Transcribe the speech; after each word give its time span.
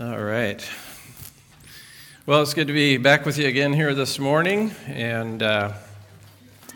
All 0.00 0.22
right. 0.22 0.64
Well, 2.24 2.40
it's 2.42 2.54
good 2.54 2.68
to 2.68 2.72
be 2.72 2.98
back 2.98 3.26
with 3.26 3.36
you 3.36 3.48
again 3.48 3.72
here 3.72 3.94
this 3.94 4.20
morning, 4.20 4.70
and 4.86 5.42
uh, 5.42 5.72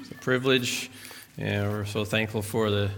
it's 0.01 0.11
a 0.11 0.15
privilege. 0.15 0.91
And 1.39 1.71
we're 1.71 1.85
so 1.85 2.05
thankful 2.05 2.43
for 2.43 2.69
the 2.71 2.91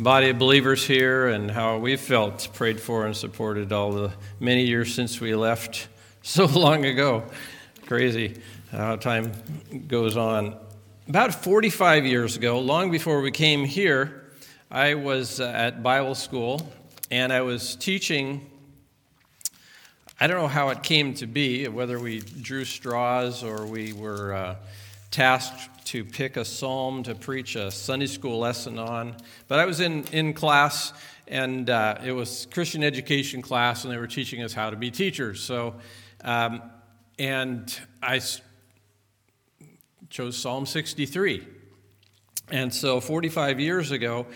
body 0.00 0.30
of 0.30 0.38
believers 0.40 0.84
here 0.84 1.28
and 1.28 1.48
how 1.48 1.78
we've 1.78 2.00
felt 2.00 2.48
prayed 2.54 2.80
for 2.80 3.06
and 3.06 3.16
supported 3.16 3.72
all 3.72 3.92
the 3.92 4.10
many 4.40 4.64
years 4.64 4.92
since 4.92 5.20
we 5.20 5.36
left 5.36 5.86
so 6.22 6.46
long 6.46 6.84
ago. 6.84 7.22
Crazy 7.86 8.40
how 8.72 8.96
time 8.96 9.30
goes 9.86 10.16
on. 10.16 10.56
About 11.08 11.32
45 11.32 12.04
years 12.04 12.34
ago, 12.36 12.58
long 12.58 12.90
before 12.90 13.20
we 13.20 13.30
came 13.30 13.64
here, 13.64 14.32
I 14.72 14.94
was 14.94 15.38
uh, 15.38 15.44
at 15.44 15.84
Bible 15.84 16.16
school 16.16 16.68
and 17.12 17.32
I 17.32 17.42
was 17.42 17.76
teaching 17.76 18.44
I 20.20 20.26
don't 20.26 20.38
know 20.38 20.48
how 20.48 20.70
it 20.70 20.82
came 20.82 21.14
to 21.14 21.28
be, 21.28 21.68
whether 21.68 21.96
we 21.96 22.18
drew 22.18 22.64
straws 22.64 23.44
or 23.44 23.64
we 23.66 23.92
were 23.92 24.34
uh, 24.34 24.56
tasked 25.12 25.86
to 25.86 26.04
pick 26.04 26.36
a 26.36 26.44
psalm 26.44 27.04
to 27.04 27.14
preach 27.14 27.54
a 27.54 27.70
Sunday 27.70 28.06
school 28.06 28.40
lesson 28.40 28.80
on. 28.80 29.14
But 29.46 29.60
I 29.60 29.64
was 29.64 29.78
in, 29.78 30.02
in 30.10 30.34
class, 30.34 30.92
and 31.28 31.70
uh, 31.70 31.98
it 32.04 32.10
was 32.10 32.48
Christian 32.50 32.82
education 32.82 33.42
class, 33.42 33.84
and 33.84 33.92
they 33.92 33.96
were 33.96 34.08
teaching 34.08 34.42
us 34.42 34.52
how 34.52 34.70
to 34.70 34.76
be 34.76 34.90
teachers. 34.90 35.40
So, 35.40 35.76
um, 36.24 36.62
and 37.16 37.72
I 38.02 38.20
chose 40.10 40.36
Psalm 40.36 40.66
63. 40.66 41.46
And 42.50 42.74
so, 42.74 42.98
45 42.98 43.60
years 43.60 43.92
ago, 43.92 44.26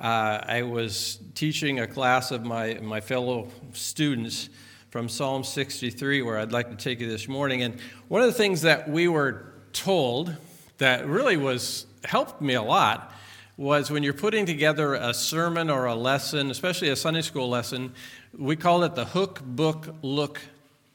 uh, 0.00 0.38
I 0.46 0.62
was 0.62 1.18
teaching 1.34 1.80
a 1.80 1.88
class 1.88 2.30
of 2.30 2.44
my, 2.44 2.74
my 2.74 3.00
fellow 3.00 3.48
students 3.72 4.48
from 4.92 5.08
Psalm 5.08 5.42
63, 5.42 6.20
where 6.20 6.38
I'd 6.38 6.52
like 6.52 6.68
to 6.68 6.76
take 6.76 7.00
you 7.00 7.08
this 7.08 7.26
morning. 7.26 7.62
And 7.62 7.80
one 8.08 8.20
of 8.20 8.26
the 8.26 8.34
things 8.34 8.60
that 8.60 8.90
we 8.90 9.08
were 9.08 9.54
told 9.72 10.36
that 10.76 11.06
really 11.06 11.38
was 11.38 11.86
helped 12.04 12.42
me 12.42 12.52
a 12.52 12.62
lot 12.62 13.10
was 13.56 13.90
when 13.90 14.02
you're 14.02 14.12
putting 14.12 14.44
together 14.44 14.92
a 14.92 15.14
sermon 15.14 15.70
or 15.70 15.86
a 15.86 15.94
lesson, 15.94 16.50
especially 16.50 16.90
a 16.90 16.96
Sunday 16.96 17.22
school 17.22 17.48
lesson, 17.48 17.94
we 18.36 18.54
call 18.54 18.84
it 18.84 18.94
the 18.94 19.06
hook, 19.06 19.40
book, 19.42 19.94
look, 20.02 20.42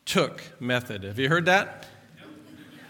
took 0.06 0.44
method. 0.60 1.04
Have 1.04 1.18
you 1.18 1.28
heard 1.28 1.46
that? 1.46 1.88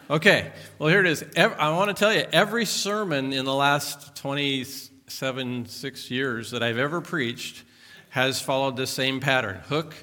Okay, 0.09 0.51
well, 0.77 0.89
here 0.89 0.99
it 0.99 1.07
is. 1.07 1.23
I 1.37 1.71
want 1.71 1.87
to 1.87 1.93
tell 1.93 2.13
you, 2.13 2.25
every 2.33 2.65
sermon 2.65 3.31
in 3.31 3.45
the 3.45 3.55
last 3.55 4.13
27, 4.17 5.67
six 5.67 6.11
years 6.11 6.51
that 6.51 6.61
I've 6.61 6.77
ever 6.77 6.99
preached 6.99 7.63
has 8.09 8.41
followed 8.41 8.75
the 8.75 8.87
same 8.87 9.21
pattern 9.21 9.61
hook, 9.69 9.95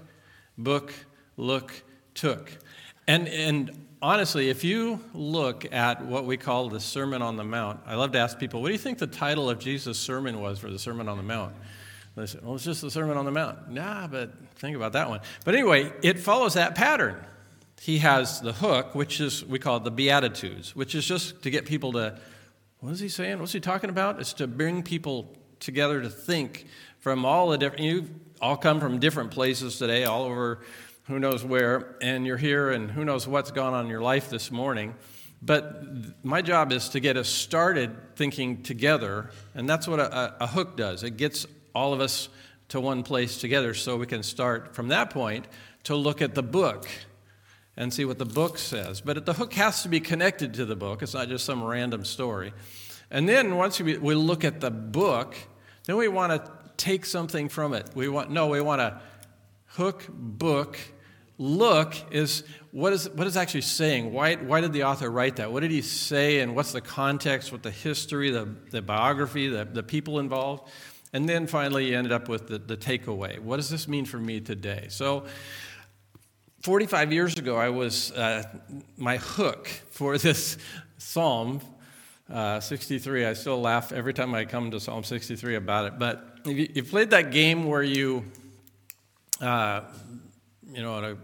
book, 0.58 0.92
look, 1.36 1.83
took. 2.14 2.50
And, 3.06 3.28
and 3.28 3.86
honestly, 4.00 4.50
if 4.50 4.64
you 4.64 5.00
look 5.12 5.72
at 5.72 6.05
what 6.05 6.24
we 6.24 6.36
call 6.36 6.69
the 6.69 6.80
Sermon 6.80 7.22
on 7.22 7.36
the 7.36 7.44
Mount, 7.44 7.80
I 7.86 7.94
love 7.97 8.12
to 8.12 8.19
ask 8.19 8.38
people, 8.38 8.62
what 8.62 8.69
do 8.69 8.72
you 8.72 8.78
think 8.78 8.98
the 8.98 9.06
title 9.06 9.50
of 9.50 9.58
Jesus' 9.58 9.98
sermon 9.98 10.41
was 10.41 10.58
for 10.58 10.70
the 10.70 10.78
Sermon 10.78 11.08
on 11.08 11.16
the 11.16 11.22
Mount? 11.22 11.55
They 12.16 12.27
say, 12.27 12.38
well, 12.42 12.55
it's 12.55 12.64
just 12.64 12.80
the 12.80 12.91
Sermon 12.91 13.16
on 13.16 13.25
the 13.25 13.32
Mount. 13.32 13.70
Nah, 13.70 14.06
but 14.06 14.32
think 14.56 14.77
about 14.77 14.92
that 14.92 15.08
one. 15.08 15.20
But 15.44 15.55
anyway, 15.55 15.92
it 16.02 16.20
follows 16.20 16.55
that 16.55 16.75
pattern. 16.75 17.16
He 17.80 17.98
has 17.98 18.41
the 18.41 18.52
hook, 18.52 18.94
which 18.94 19.20
is, 19.20 19.44
we 19.44 19.58
call 19.58 19.78
it 19.78 19.84
the 19.84 19.91
Beatitudes, 19.91 20.77
which 20.77 20.94
is 20.94 21.05
just 21.05 21.42
to 21.42 21.50
get 21.50 21.66
people 21.66 21.92
to, 21.92 22.19
what 22.78 22.92
is 22.92 23.00
he 23.00 23.08
saying? 23.08 23.41
What's 23.41 23.52
he 23.52 23.60
talking 23.60 23.91
about? 23.91 24.20
It's 24.20 24.32
to 24.34 24.47
bring 24.47 24.82
people 24.82 25.36
together 25.58 26.00
to 26.00 26.08
think 26.08 26.66
from 27.00 27.25
all 27.25 27.48
the 27.48 27.58
different, 27.58 27.84
you 27.84 28.08
all 28.41 28.57
come 28.57 28.81
from 28.81 28.99
different 28.99 29.31
places 29.31 29.79
today, 29.79 30.05
all 30.05 30.25
over 30.25 30.61
who 31.05 31.19
knows 31.19 31.45
where, 31.45 31.97
and 32.01 32.27
you're 32.27 32.37
here 32.37 32.71
and 32.71 32.91
who 32.91 33.05
knows 33.05 33.29
what's 33.29 33.51
gone 33.51 33.75
on 33.75 33.85
in 33.85 33.91
your 33.91 34.01
life 34.01 34.31
this 34.31 34.51
morning. 34.51 34.95
But 35.43 36.25
my 36.25 36.41
job 36.41 36.73
is 36.73 36.89
to 36.91 37.01
get 37.01 37.17
us 37.17 37.29
started 37.29 38.17
thinking 38.17 38.62
together, 38.62 39.31
and 39.55 39.69
that's 39.69 39.87
what 39.87 40.00
a, 40.00 40.43
a, 40.43 40.47
hook 40.47 40.77
does. 40.77 41.03
It 41.03 41.19
gets 41.19 41.47
all 41.75 41.93
of 41.93 42.00
us 42.00 42.31
to 42.69 42.81
one 42.81 43.03
place 43.03 43.39
together 43.39 43.75
so 43.75 43.97
we 43.97 44.06
can 44.06 44.23
start 44.23 44.75
from 44.75 44.89
that 44.89 45.11
point 45.11 45.47
to 45.84 45.94
look 45.94 46.23
at 46.23 46.34
the 46.34 46.43
book 46.43 46.89
and 47.77 47.93
see 47.93 48.06
what 48.06 48.19
the 48.19 48.25
book 48.25 48.56
says. 48.56 49.03
But 49.03 49.27
the 49.27 49.34
hook 49.34 49.53
has 49.55 49.83
to 49.83 49.91
be 49.91 50.00
connected 50.00 50.55
to 50.55 50.65
the 50.65 50.77
book, 50.77 51.03
it's 51.03 51.12
not 51.12 51.28
just 51.28 51.44
some 51.44 51.62
random 51.62 52.05
story. 52.05 52.55
And 53.11 53.28
then 53.28 53.56
once 53.56 53.78
we, 53.81 53.99
we 53.99 54.15
look 54.15 54.44
at 54.44 54.61
the 54.61 54.71
book, 54.71 55.37
then 55.84 55.97
we 55.97 56.09
want 56.09 56.33
to 56.33 56.50
take 56.77 57.05
something 57.05 57.49
from 57.49 57.75
it. 57.75 57.91
We 57.95 58.09
want 58.09 58.31
no, 58.31 58.49
we 58.49 58.61
want 58.61 58.81
to 58.81 59.01
hook, 59.67 60.07
book, 60.09 60.79
look 61.39 61.95
is 62.12 62.45
what 62.71 62.93
is 62.93 63.09
what 63.11 63.27
is 63.27 63.37
actually 63.37 63.62
saying. 63.62 64.12
Why, 64.12 64.37
why 64.37 64.61
did 64.61 64.73
the 64.73 64.85
author 64.85 65.11
write 65.11 65.37
that? 65.37 65.53
What 65.53 65.61
did 65.61 65.71
he 65.71 65.83
say, 65.83 66.41
and 66.41 66.55
what's 66.55 66.73
the 66.73 66.81
context, 66.81 67.53
what 67.53 67.62
the 67.62 67.71
history, 67.71 68.31
the, 68.31 68.49
the 68.71 68.83
biography, 68.83 69.49
the, 69.49 69.65
the 69.65 69.83
people 69.83 70.19
involved? 70.19 70.71
And 71.12 71.29
then 71.29 71.47
finally, 71.47 71.91
you 71.91 71.97
ended 71.97 72.12
up 72.12 72.29
with 72.29 72.49
the, 72.49 72.59
the 72.59 72.77
takeaway. 72.77 73.39
What 73.39 73.56
does 73.56 73.71
this 73.71 73.87
mean 73.87 74.05
for 74.05 74.19
me 74.19 74.41
today? 74.41 74.87
So, 74.89 75.27
45 76.62 77.12
years 77.12 77.37
ago, 77.37 77.56
I 77.56 77.69
was 77.69 78.11
uh, 78.12 78.43
my 78.97 79.19
hook 79.19 79.69
for 79.91 80.19
this 80.19 80.56
psalm 80.99 81.61
uh, 82.33 82.59
63. 82.59 83.27
I 83.27 83.33
still 83.35 83.61
laugh 83.61 83.93
every 83.93 84.15
time 84.15 84.35
I 84.35 84.45
come 84.45 84.71
to 84.71 84.81
Psalm 84.81 85.05
63 85.05 85.56
about 85.56 85.87
it. 85.87 85.99
But 85.99 86.34
you, 86.44 86.69
you 86.75 86.84
played 86.84 87.10
that 87.10 87.31
game 87.31 87.65
where 87.66 87.82
you, 87.82 88.25
uh, 89.41 89.82
you 90.72 90.82
know, 90.82 90.99
in 90.99 91.05
a 91.05 91.16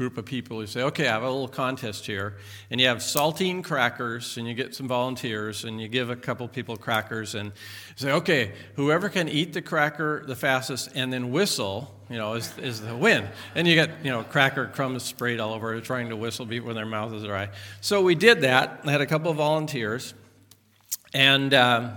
group 0.00 0.16
of 0.16 0.24
people, 0.24 0.62
you 0.62 0.66
say, 0.66 0.82
okay, 0.82 1.06
I 1.06 1.12
have 1.12 1.22
a 1.22 1.28
little 1.30 1.46
contest 1.46 2.06
here. 2.06 2.38
And 2.70 2.80
you 2.80 2.86
have 2.86 2.98
saltine 2.98 3.62
crackers, 3.62 4.38
and 4.38 4.48
you 4.48 4.54
get 4.54 4.74
some 4.74 4.88
volunteers, 4.88 5.64
and 5.64 5.78
you 5.78 5.88
give 5.88 6.08
a 6.08 6.16
couple 6.16 6.48
people 6.48 6.78
crackers, 6.78 7.34
and 7.34 7.52
say, 7.96 8.10
okay, 8.12 8.52
whoever 8.76 9.10
can 9.10 9.28
eat 9.28 9.52
the 9.52 9.60
cracker 9.60 10.24
the 10.26 10.34
fastest 10.34 10.88
and 10.94 11.12
then 11.12 11.30
whistle, 11.30 11.94
you 12.08 12.16
know, 12.16 12.32
is, 12.32 12.56
is 12.56 12.80
the 12.80 12.96
win. 12.96 13.28
And 13.54 13.68
you 13.68 13.74
get, 13.74 13.90
you 14.02 14.10
know, 14.10 14.22
cracker 14.22 14.68
crumbs 14.68 15.02
sprayed 15.02 15.38
all 15.38 15.52
over, 15.52 15.78
trying 15.82 16.08
to 16.08 16.16
whistle 16.16 16.46
when 16.46 16.74
their 16.74 16.86
mouth 16.86 17.12
is 17.12 17.24
dry. 17.24 17.50
So 17.82 18.00
we 18.00 18.14
did 18.14 18.40
that. 18.40 18.80
I 18.86 18.90
had 18.92 19.02
a 19.02 19.06
couple 19.06 19.30
of 19.30 19.36
volunteers, 19.36 20.14
and 21.12 21.52
um, 21.52 21.92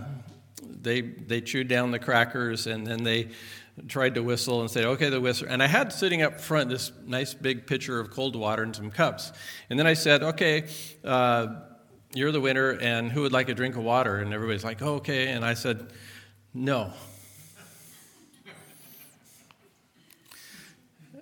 they, 0.83 1.01
they 1.01 1.41
chewed 1.41 1.67
down 1.67 1.91
the 1.91 1.99
crackers, 1.99 2.67
and 2.67 2.85
then 2.85 3.03
they 3.03 3.29
tried 3.87 4.15
to 4.15 4.21
whistle 4.21 4.61
and 4.61 4.69
said, 4.69 4.85
okay, 4.85 5.09
the 5.09 5.19
whistle. 5.19 5.47
And 5.49 5.63
I 5.63 5.67
had 5.67 5.91
sitting 5.91 6.21
up 6.21 6.39
front 6.39 6.69
this 6.69 6.91
nice 7.05 7.33
big 7.33 7.65
pitcher 7.65 7.99
of 7.99 8.11
cold 8.11 8.35
water 8.35 8.61
and 8.63 8.75
some 8.75 8.91
cups. 8.91 9.31
And 9.69 9.79
then 9.79 9.87
I 9.87 9.93
said, 9.93 10.21
okay, 10.21 10.67
uh, 11.03 11.47
you're 12.13 12.31
the 12.31 12.41
winner, 12.41 12.71
and 12.71 13.11
who 13.11 13.21
would 13.21 13.31
like 13.31 13.49
a 13.49 13.55
drink 13.55 13.75
of 13.75 13.83
water? 13.83 14.17
And 14.17 14.33
everybody's 14.33 14.63
like, 14.63 14.81
oh, 14.81 14.95
okay. 14.95 15.29
And 15.29 15.43
I 15.43 15.55
said, 15.55 15.91
no. 16.53 16.93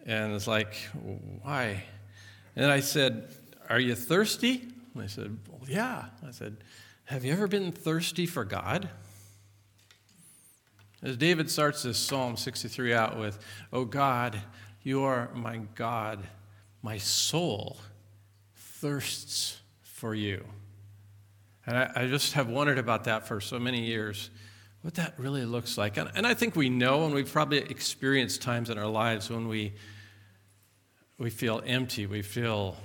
And 0.05 0.33
it's 0.33 0.47
like, 0.47 0.75
why? 1.41 1.83
And 2.55 2.71
I 2.71 2.79
said, 2.79 3.29
Are 3.69 3.79
you 3.79 3.95
thirsty? 3.95 4.67
And 4.93 5.03
they 5.03 5.07
said, 5.07 5.37
well, 5.47 5.61
Yeah. 5.67 6.05
I 6.27 6.31
said, 6.31 6.57
Have 7.05 7.23
you 7.23 7.31
ever 7.31 7.47
been 7.47 7.71
thirsty 7.71 8.25
for 8.25 8.43
God? 8.43 8.89
As 11.03 11.17
David 11.17 11.49
starts 11.49 11.83
this 11.83 11.97
Psalm 11.97 12.37
63 12.37 12.93
out 12.93 13.17
with, 13.17 13.39
Oh 13.73 13.85
God, 13.85 14.39
you 14.83 15.03
are 15.03 15.29
my 15.33 15.57
God, 15.75 16.19
my 16.81 16.97
soul 16.97 17.77
thirsts 18.55 19.59
for 19.81 20.13
you. 20.13 20.43
And 21.65 21.77
I, 21.77 21.91
I, 21.95 22.07
just 22.07 22.33
have 22.33 22.49
wondered 22.49 22.79
about 22.79 23.03
that 23.03 23.27
for 23.27 23.39
so 23.39 23.59
many 23.59 23.85
years, 23.85 24.31
what 24.81 24.95
that 24.95 25.13
really 25.17 25.45
looks 25.45 25.77
like. 25.77 25.97
And, 25.97 26.09
and 26.15 26.25
I 26.25 26.33
think 26.33 26.55
we 26.55 26.69
know, 26.69 27.05
and 27.05 27.13
we've 27.13 27.31
probably 27.31 27.59
experienced 27.59 28.41
times 28.41 28.71
in 28.71 28.79
our 28.79 28.87
lives 28.87 29.29
when 29.29 29.47
we 29.47 29.73
we 31.21 31.29
feel 31.29 31.61
empty, 31.67 32.07
we 32.07 32.23
feel 32.23 32.75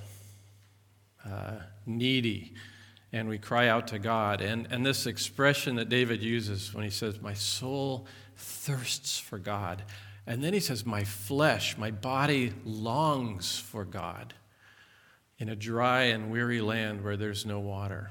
uh, 1.25 1.53
needy, 1.87 2.53
and 3.17 3.29
we 3.29 3.39
cry 3.39 3.69
out 3.69 3.89
to 3.89 3.99
God. 3.99 4.41
And, 4.41 4.69
and 4.71 4.85
this 4.85 5.07
expression 5.07 5.77
that 5.77 5.89
David 5.89 6.23
uses 6.23 6.75
when 6.75 6.85
he 6.85 6.91
says, 6.91 7.21
My 7.21 7.35
soul 7.35 8.07
thirsts 8.37 9.19
for 9.19 9.39
God. 9.39 9.83
And 10.27 10.45
then 10.45 10.53
he 10.53 10.61
says, 10.61 10.85
My 10.85 11.05
flesh, 11.05 11.79
my 11.79 11.91
body 11.91 12.53
longs 12.65 13.59
for 13.59 13.85
God 13.85 14.35
in 15.39 15.49
a 15.49 15.57
dry 15.57 16.03
and 16.05 16.31
weary 16.31 16.61
land 16.61 17.03
where 17.03 17.17
there's 17.17 17.47
no 17.47 17.59
water. 17.59 18.11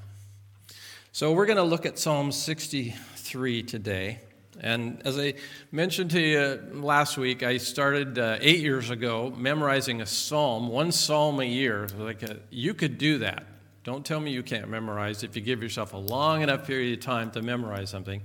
So 1.12 1.34
we're 1.34 1.46
going 1.46 1.58
to 1.58 1.63
look 1.63 1.86
at 1.86 1.98
Psalm 1.98 2.31
63 2.31 3.63
today. 3.63 4.19
And 4.60 5.01
as 5.06 5.19
I 5.19 5.36
mentioned 5.72 6.12
to 6.12 6.19
you 6.19 6.81
last 6.81 7.18
week, 7.18 7.44
I 7.44 7.58
started 7.58 8.18
uh, 8.18 8.38
eight 8.40 8.62
years 8.62 8.90
ago 8.90 9.34
memorizing 9.36 10.01
a 10.01 10.06
psalm, 10.06 10.69
one 10.69 10.92
psalm 10.92 11.40
a 11.40 11.46
year. 11.46 11.88
Like 11.98 12.24
a, 12.24 12.38
you 12.50 12.74
could 12.74 12.98
do 12.98 13.19
that. 13.19 13.46
Don't 13.86 14.04
tell 14.04 14.20
me 14.20 14.32
you 14.32 14.42
can't 14.42 14.68
memorize 14.68 15.24
if 15.24 15.36
you 15.36 15.44
give 15.44 15.62
yourself 15.62 15.94
a 15.94 15.98
long 15.98 16.42
enough 16.42 16.66
period 16.66 16.98
of 16.98 17.06
time 17.06 17.30
to 17.32 17.44
memorize 17.44 17.92
something. 17.92 18.24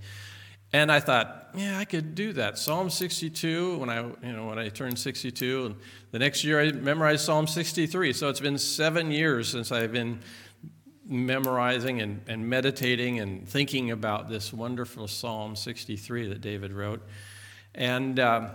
And 0.72 0.90
I 0.90 1.00
thought, 1.00 1.50
yeah, 1.54 1.78
I 1.78 1.84
could 1.84 2.14
do 2.14 2.32
that. 2.32 2.56
Psalm 2.56 2.88
62, 2.88 3.76
when 3.76 3.90
I, 3.90 4.00
you 4.00 4.32
know, 4.32 4.46
when 4.46 4.58
I 4.58 4.70
turned 4.70 4.98
62, 4.98 5.66
and 5.66 5.74
the 6.12 6.18
next 6.18 6.44
year 6.44 6.58
I 6.60 6.72
memorized 6.72 7.26
Psalm 7.26 7.46
63. 7.46 8.14
So 8.14 8.30
it's 8.30 8.40
been 8.40 8.56
seven 8.56 9.10
years 9.10 9.50
since 9.50 9.70
I've 9.70 9.92
been 9.92 10.20
memorizing 11.04 12.00
and, 12.00 12.22
and 12.26 12.48
meditating 12.48 13.20
and 13.20 13.46
thinking 13.46 13.90
about 13.90 14.30
this 14.30 14.54
wonderful 14.54 15.08
Psalm 15.08 15.56
63 15.56 16.28
that 16.28 16.40
David 16.40 16.72
wrote. 16.72 17.02
And 17.74 18.18
um, 18.18 18.50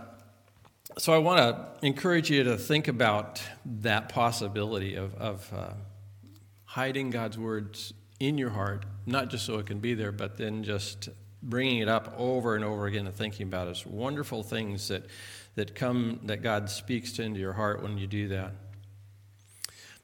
so 0.98 1.12
I 1.12 1.18
want 1.18 1.38
to 1.38 1.86
encourage 1.86 2.30
you 2.30 2.42
to 2.42 2.56
think 2.56 2.88
about 2.88 3.40
that 3.64 4.08
possibility 4.08 4.96
of, 4.96 5.14
of 5.14 5.52
uh, 5.54 5.72
hiding 6.76 7.08
God's 7.08 7.38
words 7.38 7.94
in 8.20 8.36
your 8.36 8.50
heart, 8.50 8.84
not 9.06 9.30
just 9.30 9.46
so 9.46 9.56
it 9.58 9.64
can 9.64 9.78
be 9.78 9.94
there, 9.94 10.12
but 10.12 10.36
then 10.36 10.62
just 10.62 11.08
bringing 11.42 11.78
it 11.78 11.88
up 11.88 12.14
over 12.18 12.54
and 12.54 12.62
over 12.62 12.84
again 12.84 13.06
and 13.06 13.16
thinking 13.16 13.46
about 13.46 13.66
it. 13.66 13.70
It's 13.70 13.86
wonderful 13.86 14.42
things 14.42 14.88
that, 14.88 15.06
that 15.54 15.74
come, 15.74 16.20
that 16.24 16.42
God 16.42 16.68
speaks 16.68 17.12
to 17.12 17.22
into 17.22 17.40
your 17.40 17.54
heart 17.54 17.82
when 17.82 17.96
you 17.96 18.06
do 18.06 18.28
that. 18.28 18.52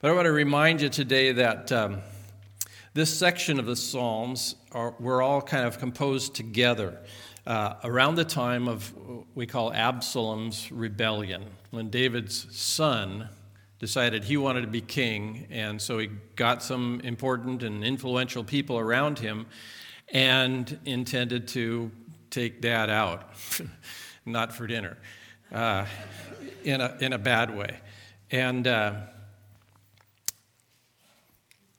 But 0.01 0.13
I 0.13 0.15
want 0.15 0.25
to 0.25 0.33
remind 0.33 0.81
you 0.81 0.89
today 0.89 1.33
that 1.33 1.71
um, 1.73 2.01
this 2.95 3.13
section 3.13 3.59
of 3.59 3.67
the 3.67 3.77
Psalms 3.77 4.57
are, 4.73 4.95
were 4.99 5.21
all 5.21 5.43
kind 5.43 5.67
of 5.67 5.79
composed 5.79 6.35
together 6.35 6.99
uh, 7.47 7.75
around 7.85 8.15
the 8.15 8.25
time 8.25 8.67
of 8.67 8.95
we 9.35 9.45
call 9.47 9.75
Absalom's 9.75 10.73
rebellion, 10.73 11.45
when 11.71 11.91
David's 11.91 12.47
son 12.57 13.29
decided 13.83 14.23
he 14.23 14.37
wanted 14.37 14.61
to 14.61 14.69
be 14.69 14.81
king, 14.81 15.45
and 15.51 15.83
so 15.83 15.99
he 15.99 16.09
got 16.37 16.63
some 16.63 17.01
important 17.03 17.65
and 17.65 17.83
influential 17.83 18.45
people 18.45 18.79
around 18.79 19.19
him 19.19 19.45
and 20.13 20.79
intended 20.85 21.49
to 21.49 21.91
take 22.31 22.61
dad 22.61 22.89
out, 22.89 23.33
not 24.25 24.53
for 24.53 24.69
dinner, 24.69 24.97
uh, 25.51 25.85
in, 26.63 26.81
a, 26.81 26.97
in 27.01 27.13
a 27.13 27.19
bad 27.19 27.57
way. 27.57 27.81
And 28.31 28.69
uh, 28.69 28.93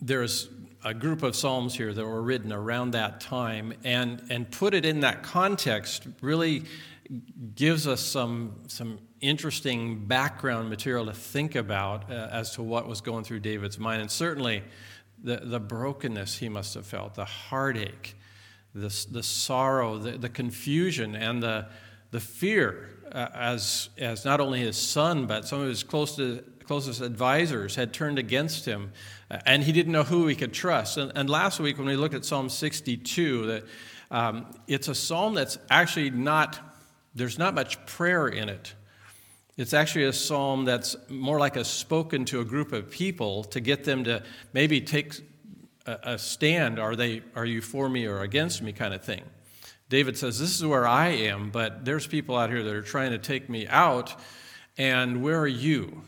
there's 0.02 0.50
a 0.84 0.94
group 0.94 1.24
of 1.24 1.38
psalms 1.38 1.74
here 1.74 1.94
that 1.94 2.06
were 2.06 2.22
written 2.22 2.52
around 2.52 2.92
that 2.92 3.22
time, 3.22 3.74
and, 3.86 4.22
and 4.30 4.52
put 4.52 4.74
it 4.74 4.84
in 4.84 5.00
that 5.00 5.24
context 5.24 6.06
really 6.20 6.66
gives 7.56 7.88
us 7.88 8.02
some, 8.02 8.64
some 8.68 9.00
interesting 9.22 10.06
background 10.06 10.70
material 10.70 11.06
to 11.06 11.14
think 11.14 11.56
about 11.56 12.10
uh, 12.10 12.30
as 12.32 12.56
to 12.56 12.64
what 12.64 12.88
was 12.88 13.02
going 13.02 13.24
through 13.24 13.40
David's 13.40 13.78
mind. 13.78 14.02
And 14.02 14.10
certainly 14.10 14.64
the, 15.24 15.38
the 15.38 15.60
brokenness 15.60 16.38
he 16.38 16.50
must 16.50 16.74
have 16.74 16.86
felt, 16.86 17.16
the 17.16 17.26
heartache, 17.26 18.16
the, 18.74 19.06
the 19.12 19.24
sorrow, 19.24 19.98
the, 19.98 20.18
the 20.18 20.30
confusion, 20.30 21.16
and 21.16 21.42
the, 21.42 21.68
the 22.12 22.20
fear 22.20 22.90
uh, 23.12 23.28
as, 23.34 23.90
as 23.98 24.26
not 24.26 24.40
only 24.40 24.60
his 24.60 24.78
son, 24.78 25.28
but 25.28 25.46
some 25.46 25.62
of 25.62 25.68
his 25.68 25.84
close 25.84 26.16
to, 26.16 26.44
closest 26.66 27.02
advisors 27.02 27.76
had 27.76 27.94
turned 27.94 28.18
against 28.18 28.66
him, 28.66 28.92
uh, 29.30 29.40
and 29.46 29.64
he 29.64 29.72
didn't 29.72 29.92
know 29.92 30.04
who 30.04 30.28
he 30.28 30.36
could 30.36 30.54
trust. 30.54 30.98
And, 30.98 31.12
and 31.16 31.30
last 31.30 31.60
week, 31.60 31.78
when 31.78 31.88
we 31.88 31.96
looked 31.96 32.16
at 32.16 32.26
Psalm 32.26 32.50
62, 32.50 33.46
that 33.48 33.64
um, 34.12 34.46
it's 34.68 34.88
a 34.88 34.96
psalm 34.96 35.34
that's 35.34 35.58
actually 35.70 36.10
not, 36.10 36.60
there's 37.16 37.38
not 37.38 37.54
much 37.54 37.84
prayer 37.86 38.28
in 38.28 38.50
it. 38.50 38.74
It's 39.56 39.74
actually 39.74 40.06
a 40.06 40.14
psalm 40.14 40.66
that's 40.66 40.96
more 41.10 41.38
like 41.38 41.56
a 41.56 41.64
spoken 41.64 42.26
to 42.26 42.42
a 42.42 42.46
group 42.46 42.74
of 42.74 42.90
people 42.90 43.44
to 43.46 43.60
get 43.60 43.84
them 43.84 44.04
to 44.06 44.24
maybe 44.52 44.82
take 44.82 45.14
a, 45.86 46.18
stand. 46.18 46.80
Are, 46.80 46.96
they, 46.96 47.22
are 47.36 47.46
you 47.46 47.62
for 47.62 47.88
me 47.88 48.06
or 48.08 48.22
against 48.22 48.64
me 48.64 48.72
kind 48.72 48.94
of 48.94 49.04
thing. 49.04 49.22
David 49.90 50.18
says, 50.18 50.40
This 50.40 50.56
is 50.56 50.66
where 50.66 50.88
I 50.88 51.10
am, 51.10 51.52
but 51.52 51.86
there's 51.86 52.08
people 52.08 52.36
out 52.36 52.50
here 52.50 52.64
that 52.64 52.74
are 52.74 52.82
trying 52.82 53.12
to 53.12 53.20
take 53.20 53.48
me 53.48 53.68
out, 53.68 54.16
and 54.76 55.22
where 55.22 55.40
are 55.40 55.48
you? 55.48 56.02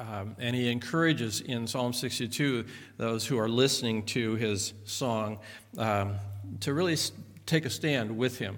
Um, 0.00 0.34
and 0.40 0.56
he 0.56 0.68
encourages 0.68 1.42
in 1.42 1.68
Psalm 1.68 1.92
62 1.92 2.64
those 2.96 3.24
who 3.24 3.38
are 3.38 3.48
listening 3.48 4.04
to 4.06 4.34
his 4.34 4.72
song 4.84 5.38
um, 5.78 6.16
to 6.60 6.74
really 6.74 6.96
take 7.46 7.66
a 7.66 7.70
stand 7.70 8.16
with 8.16 8.38
him 8.38 8.56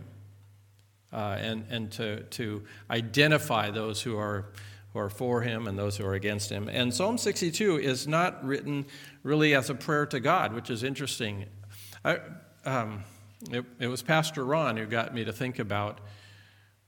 uh, 1.15 1.39
and, 1.41 1.65
and 1.71 1.93
to, 1.93 2.23
to 2.25 2.63
identify 2.91 3.71
those 3.71 4.03
who 4.03 4.19
are, 4.19 4.47
who 4.93 4.99
are 4.99 5.09
for 5.09 5.43
him 5.43 5.67
and 5.67 5.79
those 5.79 5.97
who 5.97 6.05
are 6.05 6.15
against 6.15 6.51
him. 6.51 6.69
And 6.69 6.93
Psalm 6.93 7.17
62 7.17 7.79
is 7.79 8.07
not 8.07 8.45
written 8.45 8.85
really 9.23 9.55
as 9.55 9.71
a 9.71 9.75
prayer 9.75 10.07
to 10.07 10.21
God, 10.21 10.53
which 10.53 10.71
is 10.71 10.83
interesting. 10.83 11.47
I, 12.05 12.19
um, 12.65 13.05
it, 13.51 13.65
it 13.79 13.87
was 13.87 14.03
Pastor 14.03 14.45
Ron 14.45 14.77
who 14.77 14.87
got 14.87 15.15
me 15.15 15.25
to 15.25 15.33
think 15.33 15.59
about 15.59 16.01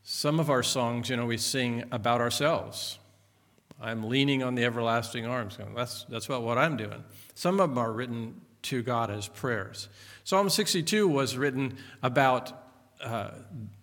some 0.03 0.39
of 0.39 0.51
our 0.51 0.63
songs, 0.63 1.09
you 1.09 1.17
know, 1.17 1.27
we 1.27 1.37
sing 1.37 1.85
about 1.91 2.21
ourselves 2.21 2.99
I'm 3.81 4.09
leaning 4.09 4.43
on 4.43 4.55
the 4.55 4.65
everlasting 4.65 5.27
arms. 5.27 5.59
That's, 5.75 6.05
that's 6.05 6.27
about 6.27 6.43
what 6.43 6.59
I'm 6.59 6.77
doing. 6.77 7.05
Some 7.35 7.61
of 7.61 7.71
them 7.71 7.79
are 7.79 7.93
written 7.93 8.41
to 8.63 8.83
God 8.83 9.11
as 9.11 9.29
prayers. 9.29 9.89
Psalm 10.25 10.49
62 10.49 11.07
was 11.07 11.37
written 11.37 11.77
about 12.03 12.66
uh, 13.03 13.31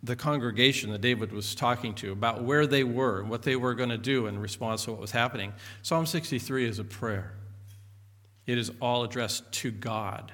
the 0.01 0.15
congregation 0.15 0.91
that 0.91 1.01
David 1.01 1.31
was 1.31 1.55
talking 1.55 1.93
to, 1.95 2.11
about 2.11 2.43
where 2.43 2.65
they 2.65 2.83
were 2.83 3.19
and 3.19 3.29
what 3.29 3.43
they 3.43 3.55
were 3.55 3.73
going 3.73 3.89
to 3.89 3.97
do 3.97 4.27
in 4.27 4.39
response 4.39 4.85
to 4.85 4.91
what 4.91 4.99
was 4.99 5.11
happening. 5.11 5.53
Psalm 5.81 6.05
63 6.05 6.65
is 6.65 6.79
a 6.79 6.83
prayer, 6.83 7.33
it 8.45 8.57
is 8.57 8.71
all 8.81 9.03
addressed 9.03 9.51
to 9.51 9.71
God, 9.71 10.31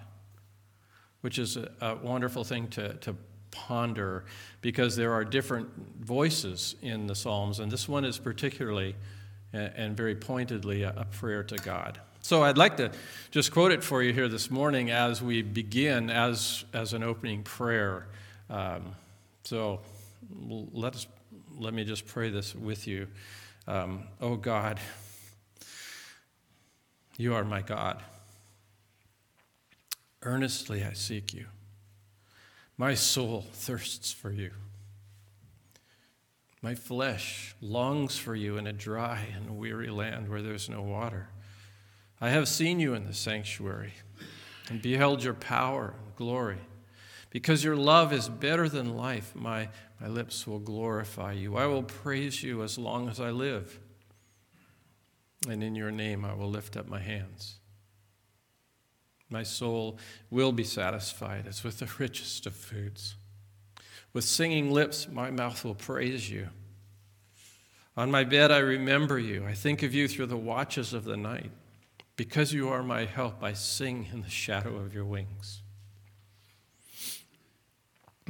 which 1.21 1.37
is 1.37 1.57
a, 1.57 1.71
a 1.81 1.95
wonderful 1.95 2.43
thing 2.43 2.67
to, 2.69 2.93
to 2.95 3.15
ponder 3.51 4.25
because 4.61 4.95
there 4.95 5.13
are 5.13 5.25
different 5.25 5.69
voices 5.99 6.75
in 6.81 7.07
the 7.07 7.15
Psalms, 7.15 7.59
and 7.59 7.71
this 7.71 7.87
one 7.87 8.05
is 8.05 8.17
particularly 8.17 8.95
and 9.51 9.97
very 9.97 10.15
pointedly 10.15 10.83
a 10.83 11.07
prayer 11.11 11.43
to 11.43 11.55
God. 11.57 11.99
So 12.21 12.43
I'd 12.43 12.57
like 12.57 12.77
to 12.77 12.91
just 13.31 13.51
quote 13.51 13.71
it 13.71 13.83
for 13.83 14.03
you 14.03 14.13
here 14.13 14.27
this 14.27 14.51
morning 14.51 14.91
as 14.91 15.21
we 15.21 15.41
begin 15.41 16.09
as, 16.09 16.65
as 16.73 16.93
an 16.93 17.01
opening 17.01 17.43
prayer. 17.43 18.07
Um, 18.49 18.95
so 19.43 19.81
let, 20.73 20.95
us, 20.95 21.07
let 21.57 21.73
me 21.73 21.83
just 21.83 22.07
pray 22.07 22.29
this 22.29 22.55
with 22.55 22.87
you. 22.87 23.07
Um, 23.67 24.03
oh 24.19 24.35
God, 24.35 24.79
you 27.17 27.33
are 27.35 27.43
my 27.43 27.61
God. 27.61 28.01
Earnestly 30.23 30.83
I 30.83 30.93
seek 30.93 31.33
you. 31.33 31.45
My 32.77 32.93
soul 32.93 33.45
thirsts 33.53 34.11
for 34.11 34.31
you. 34.31 34.51
My 36.61 36.75
flesh 36.75 37.55
longs 37.61 38.17
for 38.17 38.35
you 38.35 38.57
in 38.57 38.67
a 38.67 38.73
dry 38.73 39.27
and 39.35 39.57
weary 39.57 39.89
land 39.89 40.27
where 40.29 40.41
there's 40.41 40.69
no 40.69 40.81
water. 40.81 41.29
I 42.19 42.29
have 42.29 42.49
seen 42.49 42.81
you 42.81 42.93
in 42.93 43.05
the 43.05 43.13
sanctuary 43.13 43.93
and 44.69 44.81
beheld 44.81 45.23
your 45.23 45.33
power 45.33 45.93
and 46.03 46.15
glory. 46.17 46.59
Because 47.29 47.63
your 47.63 47.75
love 47.75 48.11
is 48.11 48.27
better 48.27 48.67
than 48.67 48.97
life, 48.97 49.35
my, 49.35 49.69
my 50.01 50.07
lips 50.07 50.47
will 50.47 50.59
glorify 50.59 51.33
you. 51.33 51.57
I 51.57 51.67
will 51.67 51.83
praise 51.83 52.41
you 52.41 52.63
as 52.63 52.77
long 52.77 53.07
as 53.07 53.19
I 53.19 53.29
live. 53.29 53.79
And 55.47 55.63
in 55.63 55.75
your 55.75 55.91
name 55.91 56.25
I 56.25 56.33
will 56.33 56.49
lift 56.49 56.75
up 56.75 56.87
my 56.87 56.99
hands. 56.99 57.59
My 59.29 59.43
soul 59.43 59.99
will 60.31 60.51
be 60.51 60.63
satisfied 60.63 61.45
as 61.47 61.63
with 61.63 61.79
the 61.79 61.89
richest 61.99 62.47
of 62.47 62.55
foods. 62.55 63.15
With 64.11 64.23
singing 64.23 64.71
lips, 64.71 65.07
my 65.07 65.29
mouth 65.29 65.63
will 65.63 65.75
praise 65.75 66.31
you. 66.31 66.49
On 67.95 68.09
my 68.09 68.23
bed, 68.23 68.51
I 68.51 68.59
remember 68.59 69.19
you. 69.19 69.45
I 69.45 69.53
think 69.53 69.83
of 69.83 69.93
you 69.93 70.07
through 70.07 70.27
the 70.27 70.37
watches 70.37 70.93
of 70.93 71.03
the 71.03 71.17
night. 71.17 71.51
Because 72.15 72.53
you 72.53 72.69
are 72.69 72.81
my 72.81 73.05
help, 73.05 73.43
I 73.43 73.53
sing 73.53 74.07
in 74.11 74.21
the 74.21 74.29
shadow 74.29 74.77
of 74.77 74.93
your 74.93 75.05
wings. 75.05 75.61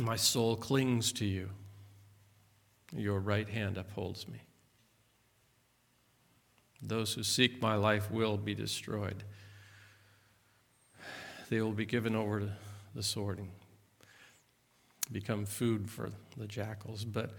My 0.02 0.16
soul 0.16 0.56
clings 0.56 1.12
to 1.14 1.26
you. 1.26 1.50
Your 2.96 3.20
right 3.20 3.48
hand 3.48 3.78
upholds 3.78 4.28
me. 4.28 4.40
Those 6.82 7.14
who 7.14 7.24
seek 7.24 7.62
my 7.62 7.76
life 7.76 8.10
will 8.10 8.38
be 8.38 8.56
destroyed. 8.56 9.24
They 11.50 11.62
will 11.62 11.74
be 11.74 11.86
given 11.86 12.16
over 12.16 12.40
to 12.40 12.52
the 12.96 13.04
sword 13.04 13.40
become 15.12 15.46
food 15.46 15.90
for 15.90 16.12
the 16.38 16.48
jackals. 16.48 17.04
But 17.04 17.32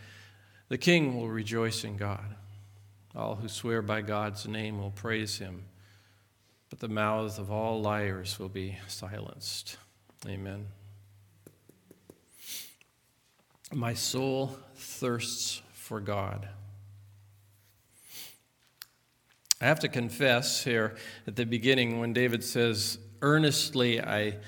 the 0.68 0.78
king 0.78 1.16
will 1.16 1.28
rejoice 1.28 1.84
in 1.84 1.96
God. 1.96 2.34
All 3.14 3.34
who 3.34 3.48
swear 3.48 3.82
by 3.82 4.02
God's 4.02 4.46
name 4.46 4.80
will 4.80 4.92
praise 4.92 5.38
him, 5.38 5.64
but 6.68 6.78
the 6.78 6.88
mouths 6.88 7.38
of 7.38 7.50
all 7.50 7.80
liars 7.80 8.38
will 8.38 8.48
be 8.48 8.78
silenced. 8.86 9.78
Amen. 10.28 10.66
My 13.72 13.94
soul 13.94 14.58
thirsts 14.74 15.62
for 15.72 16.00
God. 16.00 16.48
I 19.60 19.66
have 19.66 19.80
to 19.80 19.88
confess 19.88 20.64
here 20.64 20.96
at 21.26 21.36
the 21.36 21.44
beginning 21.44 22.00
when 22.00 22.12
David 22.12 22.42
says, 22.42 22.98
Earnestly 23.22 24.00
I, 24.00 24.38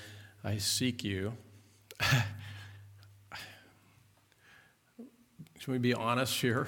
I 0.43 0.57
seek 0.57 1.03
you. 1.03 1.33
should 5.59 5.71
we 5.71 5.77
be 5.77 5.93
honest 5.93 6.41
here? 6.41 6.67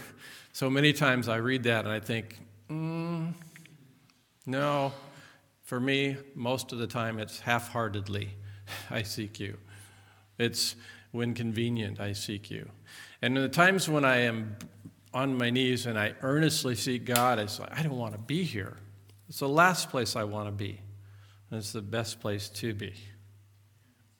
So 0.53 0.69
many 0.69 0.93
times 0.93 1.27
I 1.27 1.37
read 1.37 1.63
that 1.63 1.83
and 1.83 1.93
I 1.93 1.99
think, 1.99 2.39
mm, 2.69 3.33
no, 4.45 4.93
for 5.63 5.79
me, 5.81 6.15
most 6.35 6.71
of 6.71 6.77
the 6.77 6.87
time 6.87 7.19
it's 7.19 7.41
half 7.41 7.69
heartedly 7.69 8.29
I 8.89 9.01
seek 9.01 9.39
you. 9.39 9.57
It's 10.37 10.75
when 11.15 11.33
convenient 11.33 11.99
I 11.99 12.11
seek 12.11 12.51
you. 12.51 12.69
And 13.21 13.37
in 13.37 13.43
the 13.43 13.49
times 13.49 13.87
when 13.89 14.03
I 14.03 14.17
am 14.17 14.57
on 15.13 15.37
my 15.37 15.49
knees 15.49 15.85
and 15.85 15.97
I 15.97 16.13
earnestly 16.21 16.75
seek 16.75 17.05
God, 17.05 17.39
it's 17.39 17.59
like, 17.59 17.77
I 17.77 17.81
don't 17.81 17.97
want 17.97 18.13
to 18.13 18.19
be 18.19 18.43
here. 18.43 18.77
It's 19.29 19.39
the 19.39 19.49
last 19.49 19.89
place 19.89 20.15
I 20.15 20.25
want 20.25 20.47
to 20.47 20.51
be. 20.51 20.81
And 21.49 21.57
it's 21.57 21.71
the 21.71 21.81
best 21.81 22.19
place 22.19 22.49
to 22.49 22.73
be. 22.73 22.93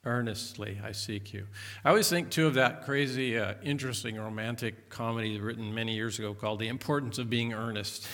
Earnestly 0.04 0.80
I 0.82 0.92
seek 0.92 1.34
you. 1.34 1.46
I 1.84 1.90
always 1.90 2.08
think, 2.08 2.30
too, 2.30 2.46
of 2.46 2.54
that 2.54 2.84
crazy, 2.84 3.38
uh, 3.38 3.54
interesting 3.62 4.16
romantic 4.16 4.88
comedy 4.88 5.38
written 5.38 5.74
many 5.74 5.94
years 5.94 6.18
ago 6.18 6.32
called 6.32 6.60
The 6.60 6.68
Importance 6.68 7.18
of 7.18 7.28
Being 7.28 7.52
Earnest. 7.52 8.08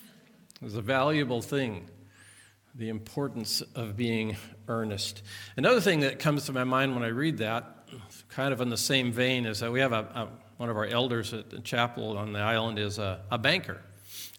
it's 0.62 0.74
a 0.74 0.82
valuable 0.82 1.42
thing, 1.42 1.88
the 2.74 2.90
importance 2.90 3.62
of 3.74 3.96
being 3.96 4.36
earnest. 4.68 5.22
Another 5.56 5.80
thing 5.80 6.00
that 6.00 6.18
comes 6.18 6.44
to 6.44 6.52
my 6.52 6.64
mind 6.64 6.94
when 6.94 7.02
I 7.02 7.08
read 7.08 7.38
that, 7.38 7.79
kind 8.28 8.52
of 8.52 8.60
in 8.60 8.68
the 8.68 8.76
same 8.76 9.12
vein, 9.12 9.46
is 9.46 9.60
that 9.60 9.72
we 9.72 9.80
have 9.80 9.92
a, 9.92 9.98
a 10.14 10.28
one 10.60 10.68
of 10.68 10.76
our 10.76 10.84
elders 10.84 11.32
at 11.32 11.48
the 11.48 11.58
chapel 11.60 12.18
on 12.18 12.34
the 12.34 12.38
island 12.38 12.78
is 12.78 12.98
a, 12.98 13.22
a 13.30 13.38
banker. 13.38 13.80